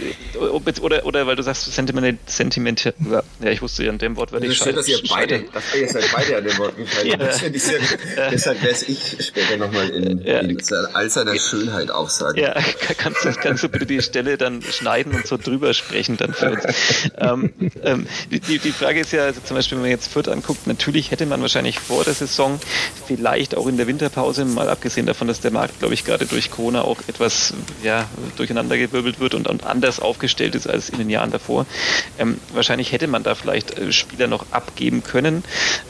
[0.80, 4.44] oder, oder weil du sagst, Sentiment, Sentiment, ja, ich wusste ja an dem Wort, weil
[4.44, 7.06] ich schön, dass ihr beide, dass ihr seid beide an dem Wort gefallen.
[7.08, 7.16] ja.
[7.16, 7.98] Das finde ich sehr gut.
[8.30, 10.40] Deshalb werde ich später nochmal in, ja.
[10.40, 10.58] in
[10.92, 12.40] all seiner Schönheit aufsagen.
[12.40, 12.54] Ja,
[12.98, 16.50] kannst du, kannst du bitte die Stelle dann schneiden und so drüber sprechen dann für
[16.50, 16.64] uns.
[17.18, 17.52] ähm,
[17.82, 21.10] ähm, die, die Frage ist ja, also zum Beispiel, wenn man jetzt Fürth anguckt, natürlich
[21.10, 22.60] hätte man wahrscheinlich vor der Saison,
[23.06, 26.50] vielleicht auch in der Winterpause, mal abgesehen davon, dass der Markt, glaube ich, gerade durch
[26.50, 31.30] Corona auch etwas ja, durcheinandergewirbelt wird und, und anders aufgestellt ist als in den Jahren
[31.30, 31.66] davor.
[32.18, 35.44] Ähm, wahrscheinlich hätte man da vielleicht äh, Spieler noch abgeben können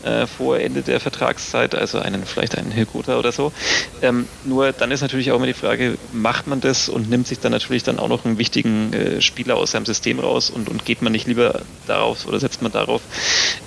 [0.05, 3.53] äh, vor Ende der Vertragszeit, also einen vielleicht einen Hilgota oder so.
[4.01, 7.41] Ähm, nur dann ist natürlich auch immer die Frage, macht man das und nimmt sich
[7.41, 10.85] dann natürlich dann auch noch einen wichtigen äh, Spieler aus seinem System raus und, und
[10.85, 13.03] geht man nicht lieber darauf oder setzt man darauf,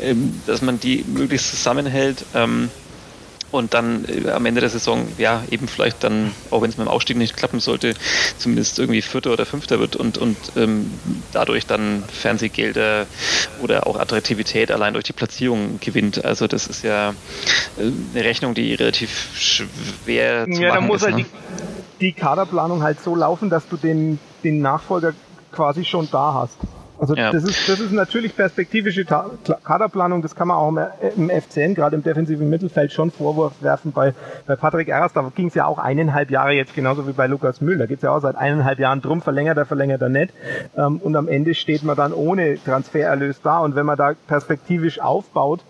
[0.01, 2.25] ähm, dass man die möglichst zusammenhält.
[2.33, 2.69] Ähm,
[3.55, 6.87] und dann äh, am Ende der Saison, ja, eben vielleicht dann, auch wenn es mit
[6.87, 7.93] dem Aufstieg nicht klappen sollte,
[8.37, 10.91] zumindest irgendwie Vierter oder Fünfter wird und, und ähm,
[11.31, 13.07] dadurch dann Fernsehgelder
[13.61, 16.23] oder auch Attraktivität allein durch die Platzierung gewinnt.
[16.23, 17.11] Also das ist ja
[17.77, 21.07] äh, eine Rechnung, die relativ schwer zu ja, machen da muss ist.
[21.07, 21.25] Halt ne?
[21.99, 25.13] die, die Kaderplanung halt so laufen, dass du den, den Nachfolger
[25.51, 26.57] quasi schon da hast.
[26.97, 27.31] Also ja.
[27.31, 30.69] das, ist, das ist natürlich perspektivische Kaderplanung, das kann man auch
[31.15, 33.91] im, FCN, gerade im defensiven Mittelfeld, schon Vorwurf werfen.
[33.91, 34.13] Bei,
[34.47, 37.59] bei Patrick Erras, da ging es ja auch eineinhalb Jahre jetzt, genauso wie bei Lukas
[37.61, 37.77] Müll.
[37.77, 40.33] Da geht es ja auch seit eineinhalb Jahren drum, verlängert er, verlängert er nicht.
[40.77, 43.59] Ähm, und am Ende steht man dann ohne Transfererlös da.
[43.59, 45.61] Und wenn man da perspektivisch aufbaut,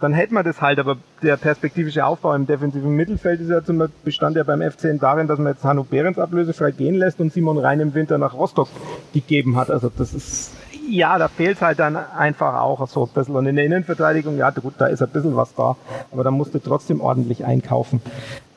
[0.00, 0.78] dann hält man das halt.
[0.78, 5.26] Aber der perspektivische Aufbau im defensiven Mittelfeld ist ja zum bestand ja beim FCN darin,
[5.26, 8.68] dass man jetzt Hanno Behrens ablösefrei gehen lässt und Simon Rhein im Winter nach Rostock
[9.12, 9.70] gegeben hat.
[9.70, 10.52] Also das ist
[10.90, 13.36] ja, da fehlt halt dann einfach auch so ein bisschen.
[13.36, 15.76] Und in der Innenverteidigung, ja gut, da ist ein bisschen was da,
[16.10, 18.02] aber da musst du trotzdem ordentlich einkaufen.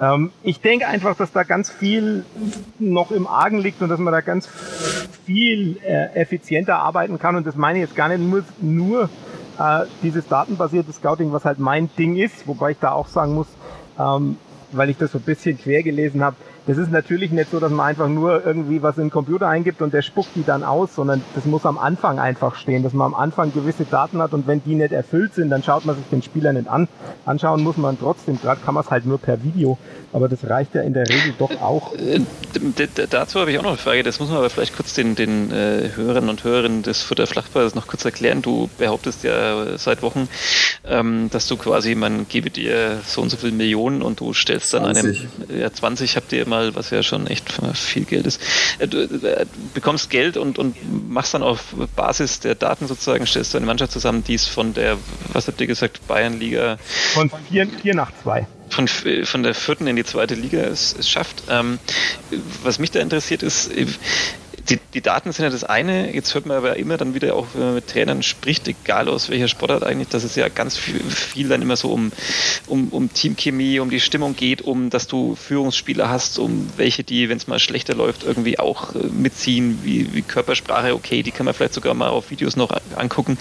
[0.01, 2.25] Ähm, ich denke einfach, dass da ganz viel
[2.79, 4.47] noch im Argen liegt und dass man da ganz
[5.25, 7.35] viel äh, effizienter arbeiten kann.
[7.35, 9.09] Und das meine ich jetzt gar nicht nur, nur
[9.59, 13.47] äh, dieses datenbasierte Scouting, was halt mein Ding ist, wobei ich da auch sagen muss,
[13.99, 14.37] ähm,
[14.71, 17.71] weil ich das so ein bisschen quer gelesen habe, das ist natürlich nicht so, dass
[17.71, 20.95] man einfach nur irgendwie was in den Computer eingibt und der spuckt die dann aus,
[20.95, 24.47] sondern das muss am Anfang einfach stehen, dass man am Anfang gewisse Daten hat und
[24.47, 26.87] wenn die nicht erfüllt sind, dann schaut man sich den Spieler nicht an.
[27.25, 29.77] Anschauen muss man trotzdem, gerade kann man es halt nur per Video,
[30.13, 31.93] aber das reicht ja in der Regel doch auch.
[31.95, 32.21] Äh,
[33.09, 35.51] dazu habe ich auch noch eine Frage, das muss man aber vielleicht kurz den, den
[35.51, 38.41] äh, Hörern und Hörerinnen des Futter Flachpreises noch kurz erklären.
[38.41, 40.29] Du behauptest ja seit Wochen,
[40.85, 44.73] ähm, dass du quasi, man gebe dir so und so viele Millionen und du stellst
[44.73, 45.27] dann 20.
[45.49, 48.39] einem, ja 20 habt ihr mal, was ja schon echt viel Geld ist.
[48.77, 50.75] Äh, du äh, bekommst Geld und, und
[51.09, 54.73] machst dann auf Basis der Daten sozusagen, stellst du eine Mannschaft zusammen, die es von
[54.75, 54.97] der,
[55.31, 56.77] was habt ihr gesagt, Bayernliga?
[57.13, 61.43] Von 4 nach 2 von, von der vierten in die zweite Liga es, es schafft.
[61.49, 61.79] Ähm,
[62.63, 63.71] was mich da interessiert ist,
[64.69, 67.47] die, die Daten sind ja das eine, jetzt hört man aber immer dann wieder auch,
[67.53, 70.99] wenn man mit Trainern spricht, egal aus welcher Sportart eigentlich, dass es ja ganz viel,
[71.01, 72.11] viel dann immer so um,
[72.67, 77.27] um, um Teamchemie, um die Stimmung geht, um dass du Führungsspieler hast, um welche, die,
[77.27, 81.45] wenn es mal schlechter läuft, irgendwie auch äh, mitziehen, wie, wie Körpersprache, okay, die kann
[81.45, 83.37] man vielleicht sogar mal auf Videos noch angucken.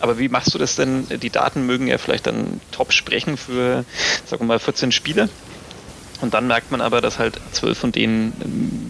[0.00, 1.06] Aber wie machst du das denn?
[1.22, 3.84] Die Daten mögen ja vielleicht dann top sprechen für,
[4.26, 5.28] sagen wir mal, 14 Spieler.
[6.24, 8.32] Und dann merkt man aber, dass halt zwölf von denen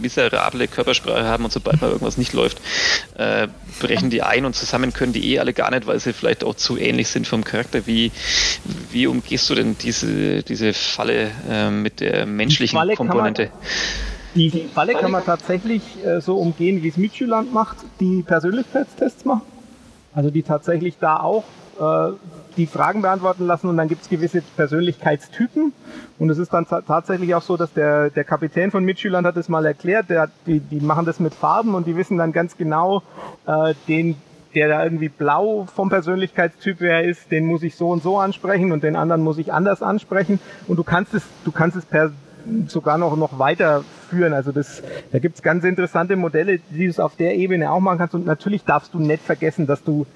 [0.01, 2.61] miserable Körpersprache haben und sobald mal irgendwas nicht läuft,
[3.19, 3.49] äh,
[3.81, 6.55] brechen die ein und zusammen können die eh alle gar nicht, weil sie vielleicht auch
[6.55, 7.89] zu ähnlich sind vom Charakter.
[7.89, 8.13] Wie,
[8.93, 13.51] wie umgehst du denn diese, diese Falle äh, mit der menschlichen Komponente?
[14.37, 19.43] Die, Falle kann man tatsächlich äh, so umgehen, wie es Midtjylland macht, die Persönlichkeitstests machen.
[20.15, 21.43] Also die tatsächlich da auch
[21.81, 22.13] äh,
[22.57, 25.73] die Fragen beantworten lassen und dann gibt es gewisse Persönlichkeitstypen.
[26.19, 29.49] Und es ist dann tatsächlich auch so, dass der, der Kapitän von Mitschülern hat es
[29.49, 33.03] mal erklärt, der, die, die machen das mit Farben und die wissen dann ganz genau,
[33.47, 34.17] äh, den,
[34.55, 38.71] der da irgendwie blau vom Persönlichkeitstyp her ist, den muss ich so und so ansprechen
[38.71, 40.39] und den anderen muss ich anders ansprechen.
[40.69, 42.13] Und du kannst es, du kannst es per
[42.69, 44.33] sogar noch, noch weiterführen.
[44.33, 47.99] Also das, da gibt's ganz interessante Modelle, die du es auf der Ebene auch machen
[47.99, 48.15] kannst.
[48.15, 50.07] Und natürlich darfst du nicht vergessen, dass du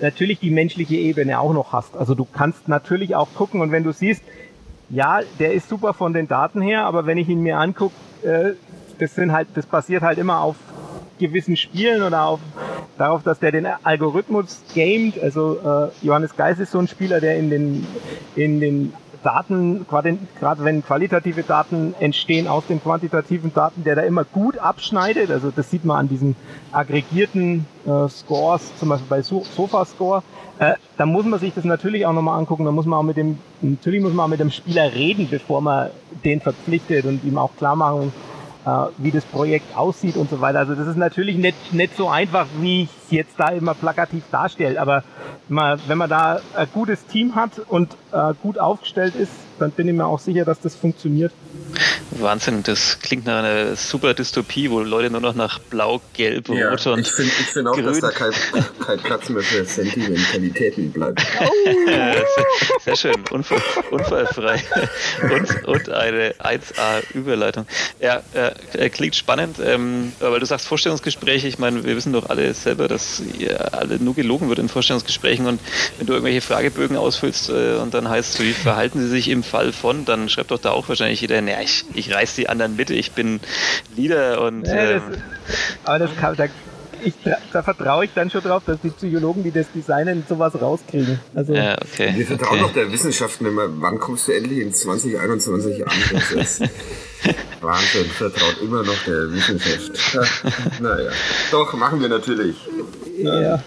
[0.00, 1.96] natürlich die menschliche Ebene auch noch hast.
[1.96, 4.22] Also du kannst natürlich auch gucken und wenn du siehst,
[4.88, 8.52] ja, der ist super von den Daten her, aber wenn ich ihn mir angucke, äh,
[8.98, 10.56] das sind halt, das basiert halt immer auf
[11.18, 12.40] gewissen Spielen oder auf
[12.98, 15.22] darauf, dass der den Algorithmus gamet.
[15.22, 17.86] Also äh, Johannes Geis ist so ein Spieler, der in den
[18.36, 18.92] in den
[19.22, 25.30] Daten, gerade wenn qualitative Daten entstehen aus den quantitativen Daten, der da immer gut abschneidet.
[25.30, 26.36] Also das sieht man an diesen
[26.72, 30.22] aggregierten äh, Scores, zum Beispiel bei so Sofa-Score.
[30.58, 32.64] Äh, da muss man sich das natürlich auch nochmal angucken.
[32.64, 35.60] Da muss man auch mit dem, natürlich muss man auch mit dem Spieler reden, bevor
[35.60, 35.90] man
[36.24, 38.12] den verpflichtet und ihm auch klar machen,
[38.64, 40.60] äh, wie das Projekt aussieht und so weiter.
[40.60, 44.80] Also das ist natürlich nicht, nicht so einfach, wie ich jetzt da immer plakativ darstelle,
[44.80, 45.04] aber
[45.48, 49.88] man, wenn man da ein gutes Team hat und äh, gut aufgestellt ist, dann bin
[49.88, 51.32] ich mir auch sicher, dass das funktioniert.
[52.12, 56.70] Wahnsinn, das klingt nach einer super Dystopie, wo Leute nur noch nach Blau, Gelb, Ja,
[56.70, 58.00] Rot und ich finde ich find auch, dass Grün.
[58.00, 58.32] da kein,
[58.84, 61.20] kein Platz mehr für Sentimentalitäten bleibt.
[61.86, 62.24] Sehr,
[62.84, 64.62] sehr schön, unfall, unfallfrei
[65.22, 67.66] und, und eine 1A-Überleitung.
[68.00, 71.48] Ja, äh, klingt spannend, ähm, weil du sagst Vorstellungsgespräche.
[71.48, 72.99] Ich meine, wir wissen doch alle selber, dass
[73.38, 75.60] ihr alle nur gelogen wird in Vorstellungsgesprächen und
[75.98, 79.42] wenn du irgendwelche Fragebögen ausfüllst äh, und dann heißt es, wie verhalten sie sich im
[79.42, 82.76] Fall von, dann schreibt doch da auch wahrscheinlich jeder, naja, ich, ich reiß die anderen
[82.76, 83.40] mit, ich bin
[83.96, 85.18] Leader und Ja, ähm, das,
[85.84, 86.46] aber das kann, da,
[87.02, 87.14] ich,
[87.52, 91.18] da vertraue ich dann schon drauf, dass die Psychologen, die das designen, sowas rauskriegen.
[91.34, 92.12] Also ja, okay.
[92.14, 92.62] Wir vertrauen okay.
[92.62, 93.68] doch der Wissenschaft nicht mehr.
[93.68, 95.92] Wann kommst du endlich in 2021 an?
[97.60, 100.14] Wahnsinn, vertraut immer noch der Wissenschaft.
[100.14, 100.22] Ja,
[100.80, 101.10] naja,
[101.50, 102.56] doch, machen wir natürlich.
[103.18, 103.62] ja.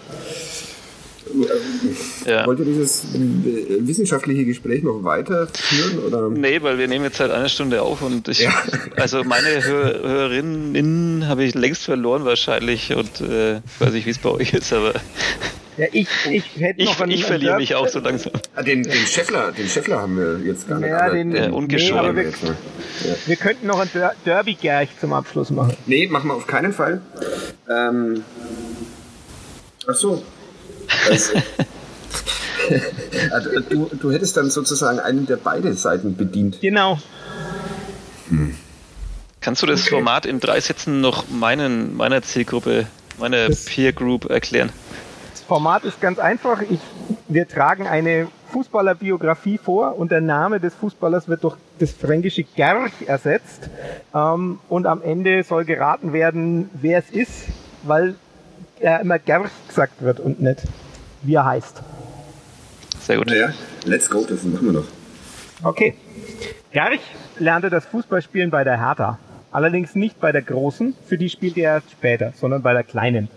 [2.26, 2.46] Ja.
[2.46, 3.18] Wollt ihr dieses äh,
[3.80, 5.98] wissenschaftliche Gespräch noch weiterführen?
[6.00, 6.28] Oder?
[6.28, 8.52] Nee, weil wir nehmen jetzt seit einer Stunde auf und ich, Ja.
[8.96, 14.10] also meine Hör Hörerinnen habe ich längst verloren wahrscheinlich und äh, ich weiß nicht, wie
[14.10, 14.92] es bei euch ist, aber
[15.76, 18.32] ja ich, ich hätte ich, noch einen, ich verliere mich auch so langsam.
[18.54, 20.88] Ah, den, den Scheffler, den Scheffler haben wir jetzt gar nicht.
[20.90, 22.14] Ja, aber den- Ja, den ungeschoren.
[22.14, 22.56] nehmen wir Nee, jetzt mal.
[23.26, 25.76] Wir könnten noch ein Der Derby-Gerch zum Abschluss machen.
[25.86, 27.00] Nee, machen wir auf keinen Fall.
[27.68, 28.22] Ähm,
[29.86, 30.22] ach so.
[31.10, 31.32] Also,
[33.30, 36.60] also, du, du hättest dann sozusagen einen der beide Seiten bedient.
[36.60, 36.98] Genau.
[39.40, 42.86] Kannst du das Format in drei Sätzen noch meinen, meiner Zielgruppe,
[43.18, 44.70] meiner Peer Group erklären?
[45.44, 46.62] Das Format ist ganz einfach.
[46.62, 46.80] Ich,
[47.28, 52.94] wir tragen eine Fußballerbiografie vor und der Name des Fußballers wird durch das fränkische Gerch
[53.06, 53.68] ersetzt.
[54.14, 57.48] Ähm, und am Ende soll geraten werden, wer es ist,
[57.82, 58.14] weil
[58.80, 60.62] er immer Gerch gesagt wird und nicht
[61.20, 61.82] wie er heißt.
[63.00, 63.26] Sehr gut.
[63.26, 63.50] Naja,
[63.84, 64.86] let's go, das machen wir noch.
[65.62, 65.94] Okay.
[66.72, 67.02] Gerch
[67.38, 69.18] lernte das Fußballspielen bei der Hertha.
[69.54, 73.28] Allerdings nicht bei der Großen, für die spielte er erst später, sondern bei der Kleinen.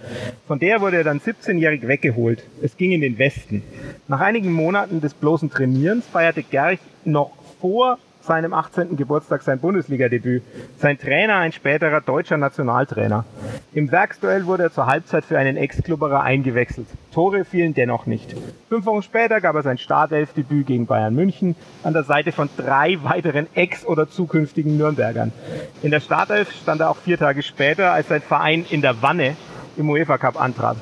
[0.47, 2.43] Von der wurde er dann 17-jährig weggeholt.
[2.59, 3.61] Es ging in den Westen.
[4.07, 8.95] Nach einigen Monaten des bloßen Trainierens feierte Gerch noch vor seinem 18.
[8.95, 10.43] Geburtstag sein Bundesligadebüt.
[10.77, 13.25] Sein Trainer ein späterer deutscher Nationaltrainer.
[13.73, 16.87] Im Werksduell wurde er zur Halbzeit für einen Ex-Klubberer eingewechselt.
[17.11, 18.35] Tore fielen dennoch nicht.
[18.69, 22.99] Fünf Wochen später gab er sein Startelfdebüt gegen Bayern München an der Seite von drei
[23.01, 25.31] weiteren Ex- oder zukünftigen Nürnbergern.
[25.81, 29.35] In der Startelf stand er auch vier Tage später, als sein Verein in der Wanne
[29.77, 30.77] im UEFA Cup antrat.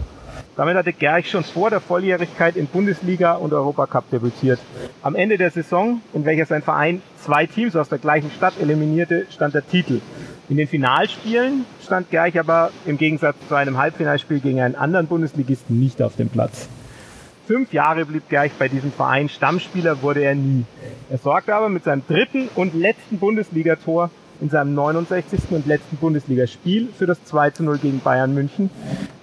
[0.57, 4.59] Damit hatte Gerch schon vor der Volljährigkeit in Bundesliga und Europacup debütiert.
[5.01, 9.27] Am Ende der Saison, in welcher sein Verein zwei Teams aus der gleichen Stadt eliminierte,
[9.31, 9.99] stand der Titel.
[10.47, 15.77] In den Finalspielen stand Gerch aber im Gegensatz zu einem Halbfinalspiel gegen einen anderen Bundesligisten
[15.77, 16.69] nicht auf dem Platz.
[17.47, 20.63] Fünf Jahre blieb Gerch bei diesem Verein, Stammspieler wurde er nie.
[21.09, 24.09] Er sorgte aber mit seinem dritten und letzten Bundesligator
[24.41, 25.51] in seinem 69.
[25.51, 28.69] und letzten Bundesligaspiel für das 2 zu 0 gegen Bayern München,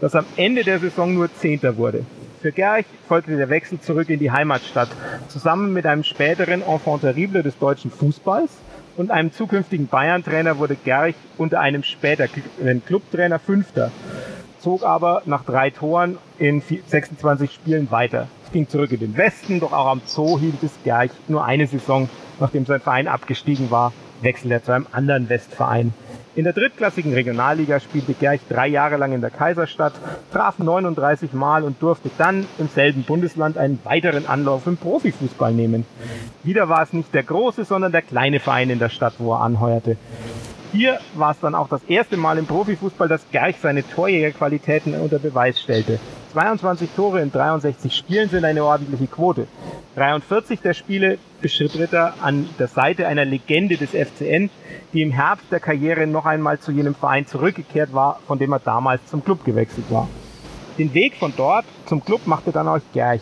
[0.01, 2.05] das am Ende der Saison nur Zehnter wurde.
[2.41, 4.89] Für Gerch folgte der Wechsel zurück in die Heimatstadt,
[5.29, 8.51] zusammen mit einem späteren Enfant terrible des deutschen Fußballs
[8.97, 13.93] und einem zukünftigen Bayern-Trainer wurde Gerch unter einem späteren Clubtrainer Fünfter
[14.63, 18.29] zog aber nach drei Toren in 26 Spielen weiter.
[18.45, 21.67] Es ging zurück in den Westen, doch auch am Zoo hielt es Gerch nur eine
[21.67, 22.09] Saison,
[22.39, 23.93] nachdem sein Verein abgestiegen war,
[24.23, 25.93] wechselte er zu einem anderen Westverein.
[26.35, 29.93] In der drittklassigen Regionalliga spielte Gerch drei Jahre lang in der Kaiserstadt,
[30.33, 35.85] traf 39 Mal und durfte dann im selben Bundesland einen weiteren Anlauf im Profifußball nehmen.
[36.43, 39.43] Wieder war es nicht der große, sondern der kleine Verein in der Stadt, wo er
[39.43, 39.99] anheuerte.
[40.73, 45.19] Hier war es dann auch das erste Mal im Profifußball, dass Gerch seine Torjägerqualitäten unter
[45.19, 45.99] Beweis stellte.
[46.33, 49.47] 22 Tore in 63 Spielen sind eine ordentliche Quote.
[49.97, 54.49] 43 der Spiele bestritt er an der Seite einer Legende des FCN,
[54.95, 58.61] die im Herbst der Karriere noch einmal zu jenem Verein zurückgekehrt war, von dem er
[58.61, 60.09] damals zum Club gewechselt war.
[60.79, 63.21] Den Weg von dort zum Club machte dann auch Gerch.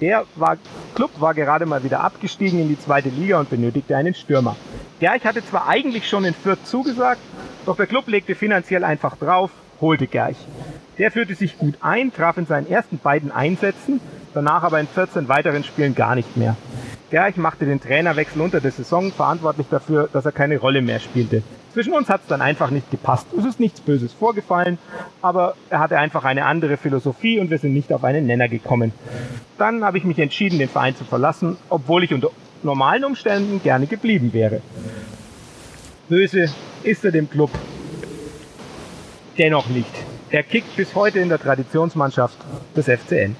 [0.00, 0.56] Der war,
[0.96, 4.56] Club war gerade mal wieder abgestiegen in die zweite Liga und benötigte einen Stürmer.
[4.98, 7.20] Gerch hatte zwar eigentlich schon in Fürth zugesagt,
[7.66, 10.36] doch der Club legte finanziell einfach drauf, holte Gerch.
[10.98, 14.00] Der führte sich gut ein, traf in seinen ersten beiden Einsätzen,
[14.34, 16.56] danach aber in 14 weiteren Spielen gar nicht mehr.
[17.10, 21.42] Gerch machte den Trainerwechsel unter der Saison verantwortlich dafür, dass er keine Rolle mehr spielte.
[21.72, 23.26] Zwischen uns hat es dann einfach nicht gepasst.
[23.38, 24.78] Es ist nichts Böses vorgefallen,
[25.22, 28.92] aber er hatte einfach eine andere Philosophie und wir sind nicht auf einen Nenner gekommen.
[29.56, 32.30] Dann habe ich mich entschieden, den Verein zu verlassen, obwohl ich unter
[32.62, 34.60] normalen Umständen gerne geblieben wäre.
[36.08, 36.50] Böse
[36.82, 37.50] ist er dem Club
[39.38, 39.90] dennoch nicht.
[40.30, 42.36] Er kickt bis heute in der Traditionsmannschaft
[42.76, 43.36] des FCN.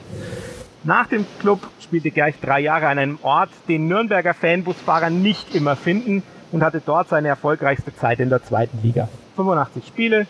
[0.85, 5.77] Nach dem Club spielte Gerch drei Jahre an einem Ort, den Nürnberger Fanbusfahrer nicht immer
[5.77, 6.23] finden
[6.53, 9.09] und hatte dort seine erfolgreichste Zeit in der zweiten Liga.
[9.37, 10.27] 85 Spiele,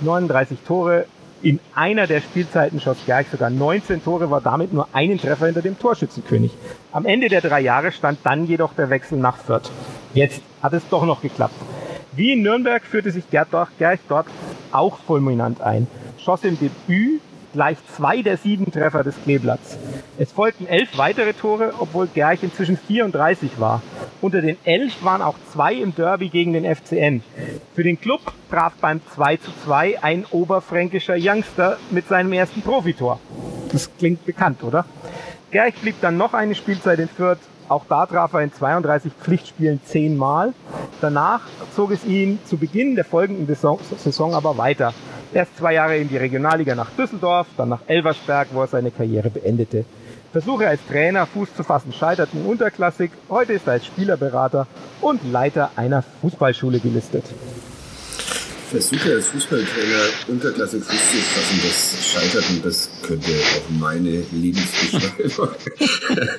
[0.00, 1.06] 39 Tore.
[1.42, 5.60] In einer der Spielzeiten schoss Gerch sogar 19 Tore, war damit nur einen Treffer hinter
[5.60, 6.52] dem Torschützenkönig.
[6.90, 9.70] Am Ende der drei Jahre stand dann jedoch der Wechsel nach Fürth.
[10.14, 11.54] Jetzt hat es doch noch geklappt.
[12.12, 14.26] Wie in Nürnberg führte sich Gerch dort
[14.74, 15.86] auch fulminant ein,
[16.18, 17.20] schoss im Debüt
[17.54, 19.78] gleich zwei der sieben Treffer des Kleeblatts.
[20.18, 23.80] Es folgten elf weitere Tore, obwohl Gerch inzwischen 34 war.
[24.20, 27.22] Unter den elf waren auch zwei im Derby gegen den FCN.
[27.74, 28.20] Für den Club
[28.50, 33.20] traf beim 2 zu 2 ein oberfränkischer Youngster mit seinem ersten Profitor.
[33.70, 34.84] Das klingt bekannt, oder?
[35.50, 37.38] Gerch blieb dann noch eine Spielzeit in Fürth.
[37.68, 40.52] Auch da traf er in 32 Pflichtspielen zehnmal.
[41.00, 41.40] Danach
[41.74, 44.92] zog es ihn zu Beginn der folgenden Saison aber weiter.
[45.32, 49.30] Erst zwei Jahre in die Regionalliga nach Düsseldorf, dann nach Elversberg, wo er seine Karriere
[49.30, 49.84] beendete.
[50.30, 53.10] Versuche als Trainer Fuß zu fassen scheiterten unterklassig.
[53.28, 54.66] Heute ist er als Spielerberater
[55.00, 57.24] und Leiter einer Fußballschule gelistet.
[58.74, 65.50] Versuche als Fußballtrainer unterklassig Fuß zu fassen, das Scheiterten, das könnte auch meine Lebensbeschreibung.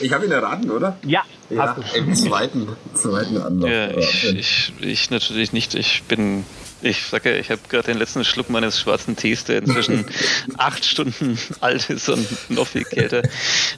[0.00, 0.96] ich habe ihn erraten, oder?
[1.06, 3.68] Ja, ja im zweiten, zweiten Anlauf.
[3.68, 5.74] Ja, ich, ich, ich natürlich nicht.
[5.74, 6.46] Ich bin
[6.80, 10.06] ich sage, ich habe gerade den letzten Schluck meines schwarzen Tees, der inzwischen
[10.56, 13.22] acht Stunden alt ist und noch viel kälter.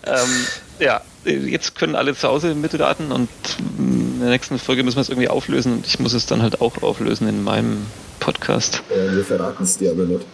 [0.04, 0.46] Ähm,
[0.78, 3.28] ja, jetzt können alle zu Hause mitraten und
[4.16, 6.62] in der nächsten Folge müssen wir es irgendwie auflösen und ich muss es dann halt
[6.62, 7.86] auch auflösen in meinem
[8.18, 8.82] Podcast.
[8.90, 10.24] Äh, wir verraten es dir aber nicht.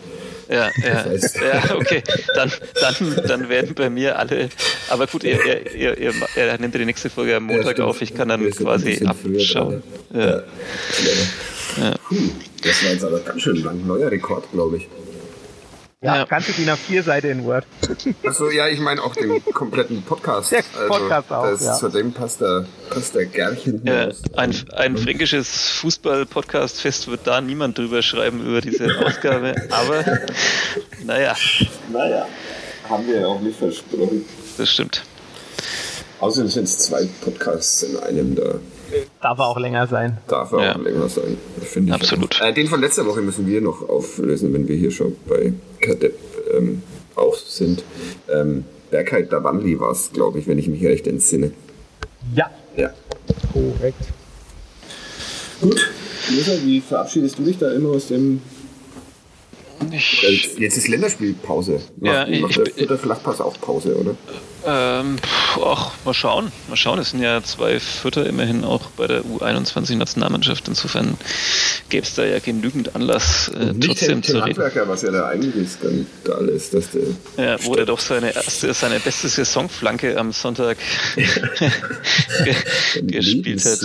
[0.48, 2.02] Ja, ja, ja, okay.
[2.34, 4.50] Dann, dann, dann werden bei mir alle.
[4.88, 8.02] Aber gut, ihr, ihr, ihr, ihr, ihr nimmt die nächste Folge am Montag ja, auf.
[8.02, 9.82] Ich kann dann quasi abschauen.
[10.12, 10.42] Ja.
[11.80, 11.94] Ja.
[12.62, 13.84] Das war jetzt aber ganz schön lang.
[13.86, 14.88] Neuer Rekord, glaube ich.
[16.02, 16.24] Ja, ja.
[16.24, 17.64] ganze DIN A4-Seite in Word.
[18.26, 20.50] Achso, ja, ich meine auch den kompletten Podcast.
[20.50, 21.74] Der Podcast also, auch, das, ja.
[21.74, 28.02] Zudem passt der, passt der Gärchen ja, ein, ein fränkisches Fußball-Podcast-Fest wird da niemand drüber
[28.02, 30.04] schreiben über diese Ausgabe, aber
[31.04, 31.36] naja.
[31.92, 32.26] Naja,
[32.88, 34.24] haben wir ja auch nicht versprochen.
[34.58, 35.04] Das stimmt.
[36.18, 38.54] Außerdem sind es zwei Podcasts in einem da.
[39.20, 40.18] Darf er auch länger sein.
[40.26, 40.74] Darf er ja.
[40.74, 41.94] auch länger sein, finde ich.
[41.94, 42.40] Absolut.
[42.40, 45.52] Äh, den von letzter Woche müssen wir noch auflösen, wenn wir hier schon bei
[45.82, 46.18] Kadepp
[46.56, 46.82] ähm,
[47.14, 47.84] auch sind.
[48.30, 51.52] Ähm, Bergheit Davanli war es, glaube ich, wenn ich mich recht entsinne.
[52.34, 52.50] Ja.
[52.76, 52.90] Ja.
[53.52, 54.02] Korrekt.
[55.60, 55.90] Gut.
[56.30, 58.40] Lisa, wie verabschiedest du dich da immer aus dem
[59.90, 61.80] ich, Jetzt ist Länderspielpause.
[62.00, 64.16] Macht, ja, ich, macht der, der Flachpass auch Pause, oder?
[64.64, 65.16] Ähm,
[65.64, 66.52] ach, mal schauen.
[66.68, 66.98] Mal schauen.
[66.98, 70.68] Es sind ja zwei Vierter immerhin auch bei der U21-Nationalmannschaft.
[70.68, 71.16] Insofern
[71.88, 74.44] gäbe es da ja genügend Anlass, äh, trotzdem zu reden.
[74.44, 77.02] Handwerker, was ja der eigentliche Skandal ist, dass der.
[77.36, 80.78] Ja, wo der doch seine erste, seine beste Saisonflanke am Sonntag
[83.02, 83.80] gespielt hat.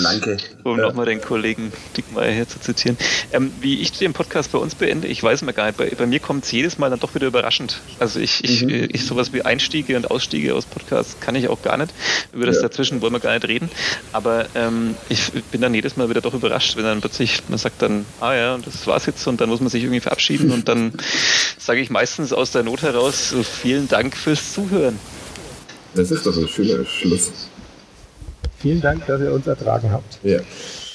[0.64, 0.88] Um ja.
[0.88, 2.98] nochmal den Kollegen Dickmeier hier zu zitieren.
[3.34, 5.78] Ähm, wie ich den Podcast bei uns beende, ich weiß mal gar nicht.
[5.78, 7.82] Bei, bei mir kommt es jedes Mal dann doch wieder überraschend.
[8.00, 8.90] Also ich, ich, mhm.
[8.92, 11.94] ich sowas wie Einstiege und Ausstiege aus Podcast kann ich auch gar nicht.
[12.34, 12.64] Über das ja.
[12.64, 13.70] dazwischen wollen wir gar nicht reden.
[14.14, 17.82] Aber ähm, ich bin dann jedes Mal wieder doch überrascht, wenn dann plötzlich, man sagt
[17.82, 20.94] dann, ah ja, das war's jetzt und dann muss man sich irgendwie verabschieden und dann
[21.58, 25.00] sage ich meistens aus der Not heraus, so vielen Dank fürs Zuhören.
[25.94, 27.32] Das ist doch ein schöner Schluss.
[28.60, 30.20] Vielen Dank, dass ihr uns ertragen habt.
[30.24, 30.40] Ja.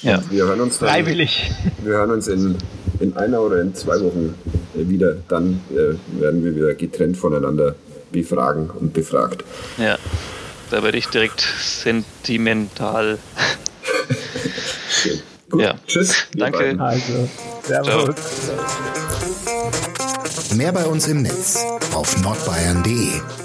[0.03, 0.21] Ja.
[0.29, 1.51] Wir hören uns dann, Freiwillig.
[1.83, 2.55] Wir hören uns in,
[2.99, 4.35] in einer oder in zwei Wochen
[4.73, 5.15] wieder.
[5.27, 7.75] Dann äh, werden wir wieder getrennt voneinander
[8.11, 9.43] befragen und befragt.
[9.77, 9.97] Ja,
[10.69, 13.17] da werde ich direkt sentimental.
[15.49, 15.75] Gut, ja.
[15.87, 16.15] Tschüss.
[16.35, 16.75] Danke.
[16.79, 17.29] Also,
[17.63, 18.15] servus.
[20.55, 23.42] Mehr bei uns im Netz auf nordbayern.de